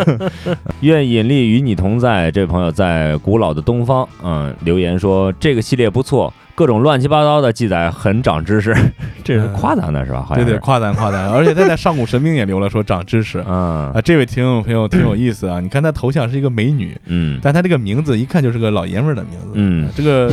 [0.86, 2.30] 愿引力与你同在。
[2.30, 8.74] 这位朋友在古老的东方，嗯，留言说这个系列不错，各种乱七八糟的记载很长知识，
[9.24, 10.24] 这是夸咱的是吧？
[10.28, 14.00] 好对对，夸咱夸咱，而且他在上古神兵也留了说长知识 嗯啊。
[14.04, 19.48] 这位听众朋友挺有意思啊，你看他头像是一个美女，嗯但他这个名字一看就是个老爷们儿的名字。
[19.54, 20.32] 嗯这个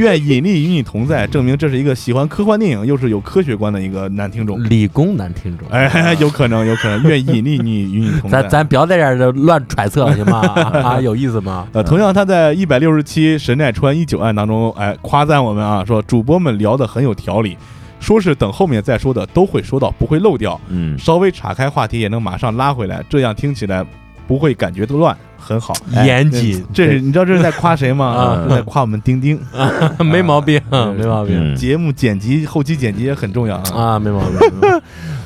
[0.00, 4.62] 愿引力与你同在，证明这是一个喜欢科幻电影又是有科学观的一个男听众。
[4.68, 8.42] 理工男听众，哎， 有可能，有可能，愿引力你与你同在。
[8.42, 10.40] 咱咱不要在这儿乱揣测行吗？
[10.82, 11.66] 啊，有意思吗？
[11.72, 17.56] 呃，同样他在一百六十七《神奈川一九案》当中，哎，夸赞我们啊，说主播们聊得很有条理，
[18.00, 23.84] 说是等后面再说的都会说到，不会漏掉，嗯，稍微岔开话题也能马上拉回来，这样听起来
[24.26, 25.72] 不会感觉都乱，很好。
[25.94, 28.06] 哎严谨，这是你知道这是在夸谁吗？
[28.06, 29.40] 啊是 在夸我们丁丁。
[30.04, 33.72] 没毛病，啊没毛病嗯节目剪辑、后期剪辑也很重要啊。
[33.74, 34.38] 啊，没毛病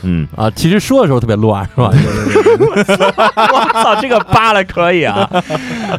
[0.05, 0.51] 嗯，啊。
[0.51, 1.91] 其实说的时候特别乱，是吧？
[1.93, 5.29] 我操，这个扒了可以啊！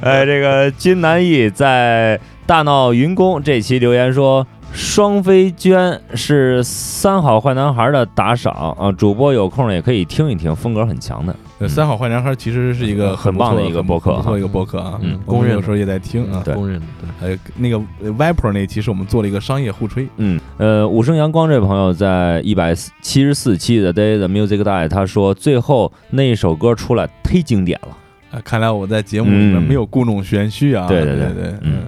[0.02, 4.46] 哎，这个金南艺在大闹云宫这期留言说。
[4.76, 11.36] 双飞娟是三好坏男孩的打赏啊，主播有空也可以听一听，风格很强的。
[11.60, 15.00] 呃三好坏男孩其实是一个很棒的一个很播客哈不错一个播客啊。
[15.04, 16.42] 嗯公认有时候也在听啊。
[16.44, 16.86] 对公认的，
[17.22, 20.08] 对呃，那个呃 Viper 那期是我们做了一个商业互吹。
[20.18, 22.74] 嗯，呃，五声阳光这位朋友在一百
[23.04, 27.90] 七十四期的 Day the Music Die，他说最后那一首歌出来忒经典了。
[28.32, 30.88] 啊，看来我在节目里面嗯没有故弄玄虚啊。
[30.88, 31.84] 对对对对对，嗯，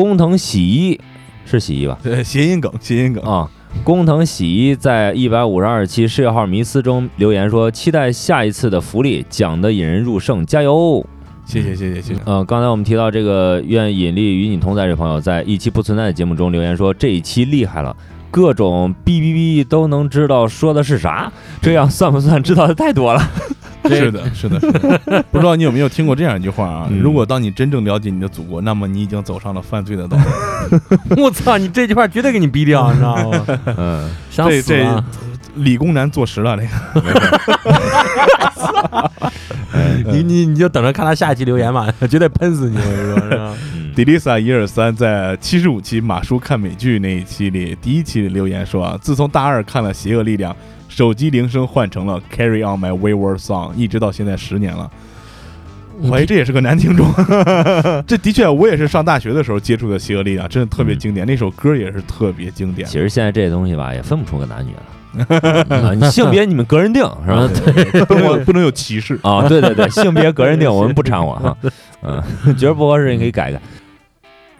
[0.00, 0.98] 工藤洗衣
[1.44, 1.98] 是洗衣吧？
[2.02, 3.22] 对， 谐音梗，谐音梗。
[3.22, 3.50] 啊，
[3.84, 11.04] 工藤洗衣在一百五十二期世界号迷思中留言说，期待下一次的福利，讲的引人入胜，加油！
[11.44, 12.20] 谢谢谢谢谢谢。
[12.24, 17.94] 呃，刚才我们提到这个愿引力与你同在这朋友，在一期不存在的节目中留言说，这一期厉害了。
[18.30, 23.20] 各种哔哔哔都能知道说的是啥，这样算不算知道的太多了？
[23.88, 25.24] 是的，是的，是的。
[25.32, 26.86] 不知道你有没有听过这样一句话啊？
[26.90, 30.78] 嗯如果当你真正了解你的祖国，那么你已经走上了犯罪的道路。
[31.22, 33.44] 我操，你这句话绝对给你逼掉，你知道吗？
[33.78, 35.02] 嗯，想这死啊！
[35.56, 36.70] 理工男坐实了这个。
[40.12, 42.76] 你你你就等着看他下一期留言吧， 绝对喷死你！
[42.76, 43.54] 我跟你说，是吧？
[43.94, 50.52] 迪丽萨一二三在七十五期马叔看美剧那一期里，第一期里留言说啊，自从大二看了《邪恶力量》，
[50.88, 54.90] 手机铃声换成了 Carry on my wayward song，一直到现在十年了。
[56.02, 57.06] 我怀疑这也是个男听众，
[58.06, 62.88] 这的确我也是上大学的时候接触的《邪恶力量》，真的特别经典，那首歌也是特别经典。
[62.88, 64.82] 其实现在这东西吧，也分不出个男女了。
[65.68, 67.48] 啊，你性别你们个人定是吧？
[67.64, 69.18] 对，不能不能有歧视。
[69.22, 71.56] 啊，对对对，性别个人定，我们不掺和哈。
[72.02, 72.22] 嗯，
[72.56, 73.60] 觉得不合适你可以改改。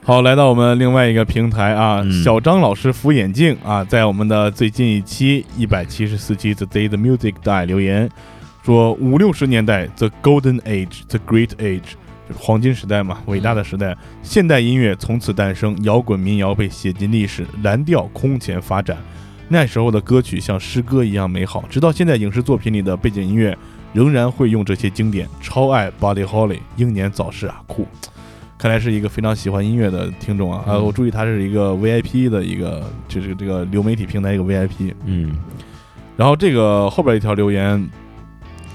[0.02, 8.08] 好，来到我们另外一个平台啊，嗯小张老师扶眼镜啊，在我们的最近一期一百七十四期 The Day the Music Die 留言
[8.70, 11.94] 说，五六十年代 The Golden Age，The Great Age，
[12.38, 18.96] 黄金时代嘛，伟大的时代，现代音乐从此诞生，摇滚民谣被写进历史，蓝调空前发展。
[19.48, 23.58] 那时候的歌曲像诗歌一样美好，直到现在影视作品里的背景音乐
[23.92, 25.28] 仍然会用这些经典。
[25.42, 27.88] 超爱 Buddy Holly，英年早逝啊，酷。
[28.56, 30.62] 看来是一个非常喜欢音乐的听众啊！
[30.64, 34.94] 啊，嗯我注意他是一个 VIP 的一个，就是这个流媒体平台一个 VIP。
[35.06, 35.32] 嗯
[36.16, 37.90] 然后这个后边一条留言，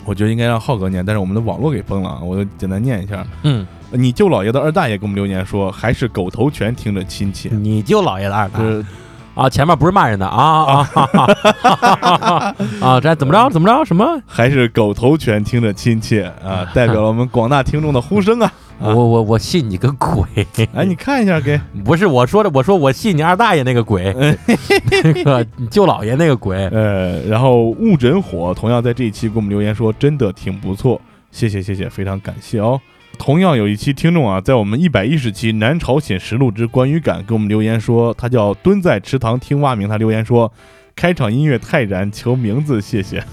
[0.06, 3.26] 我觉得应该让浩哥念，但是我们的网络给崩了啊，我就简单念一下。
[3.44, 7.50] 嗯，你舅姥爷的二大爷给我们留言说，还是狗头拳听着亲切。
[7.50, 8.86] 你舅姥爷的二大爷
[9.34, 13.02] 啊，前面不是骂人的啊啊啊啊！
[13.02, 13.50] 这怎么着？
[13.50, 13.84] 怎么着？
[13.84, 14.06] 什么？
[14.26, 18.50] 还是狗头拳听着亲切啊，代表了我们广大听众的呼声啊！
[18.80, 20.26] 啊我我我信你个鬼！
[20.74, 26.58] 哎，你看一下，给 不是我说的，我说我信你二大爷那个鬼，那 个你舅姥爷那个鬼。
[26.68, 31.00] 呃，然后雾诊火同样在这一期给我们留言说，真的挺不错，
[31.32, 32.80] 谢谢谢谢，非常感谢哦。
[33.18, 40.52] 同样有一期听众啊，在我们一百一十期《南朝鲜实录之关于感》给我们留言说，他叫蹲在池塘听蛙鸣，他留言说，
[40.98, 43.24] 开场音乐太燃，求名字，谢谢。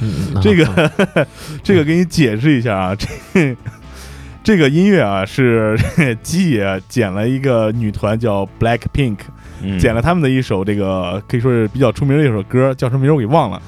[0.00, 0.90] 嗯这个
[1.64, 3.56] 这个给你解释一下啊，这
[4.44, 5.74] 这个音乐啊是
[6.22, 9.16] 基野剪了一个女团叫 Black Pink，
[9.62, 13.60] 嗯剪了他们的一首这个可以说是比较出名的一首歌，叫什么名我给忘了。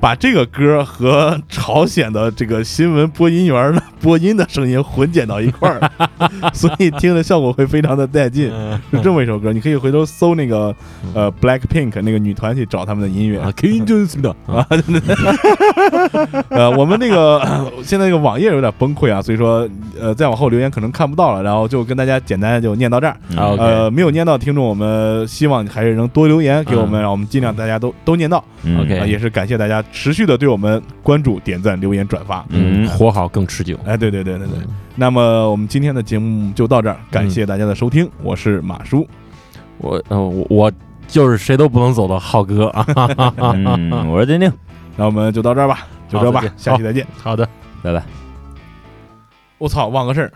[0.00, 5.90] 把这个歌和朝鲜的这个新闻播音员的播音的声音混剪到一块儿，
[6.54, 8.50] 所以听的效果会非常的带劲。
[8.90, 10.74] 是这么一首歌，你可以回头搜那个
[11.14, 13.38] 呃 Black Pink 那个女团去找他们的音乐。
[13.40, 14.34] 啊，King Jones 的。
[14.46, 14.66] 啊，
[16.48, 17.40] 呃，我们那个
[17.82, 19.68] 现在这个网页有点崩溃啊，所以说
[20.00, 23.16] 呃再往后留言可能看不到了，然后就跟大家简单就念到这儿。
[23.36, 28.42] 呃，没有念到的听众，我们希望还是能多留言给我们，让我们尽量大家都都念到。
[28.62, 28.80] 嗯。
[28.80, 32.44] OK 啊，也是感谢大家持续的对我们关注、点赞、留言、转发。
[32.50, 32.86] 嗯。
[32.88, 33.78] 活好更持久。
[33.88, 34.58] 哎，对对对对对。
[34.94, 39.08] 那么我们今天的节目就到这儿，感谢大家的收听，我是马叔。
[39.78, 40.72] 我呃我我
[41.06, 42.84] 就是谁都不能走的浩哥啊。
[43.54, 44.52] 嗯，我是丁丁，
[44.94, 47.06] 那我们就到这儿吧，就这吧下期再见。
[47.16, 47.48] 好的。
[47.82, 48.02] 拜拜。
[49.56, 50.32] 我操，忘个事儿。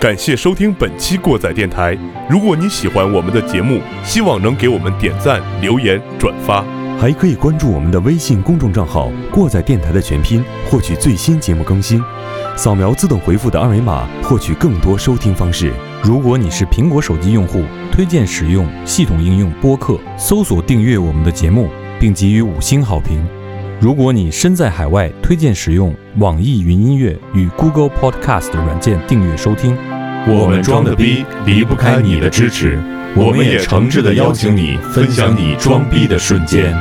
[0.00, 1.98] 感谢收听本期过载电台。
[2.28, 6.64] 如果你喜欢我们的节目，希望能给我们点赞、留言、转发。
[6.98, 12.02] 还可以关注我们的微信公众账号“过载电台”的全拼，获取最新节目更新。
[12.56, 15.72] 扫描自动回复的二维码，获取更多收听方式。
[16.02, 21.68] 如果你是苹果手机用户，推荐使用系统应用播客，搜索订阅我们的节目，
[22.00, 23.22] 并给予五星好评。
[23.80, 29.93] 如果你身在海外，推荐使用网易云音乐与 Google Podcast 软件订阅收听。
[30.26, 32.78] 我们装的逼离不开你的支持，
[33.14, 36.74] 我们也诚挚的邀请你分享你装逼的瞬间。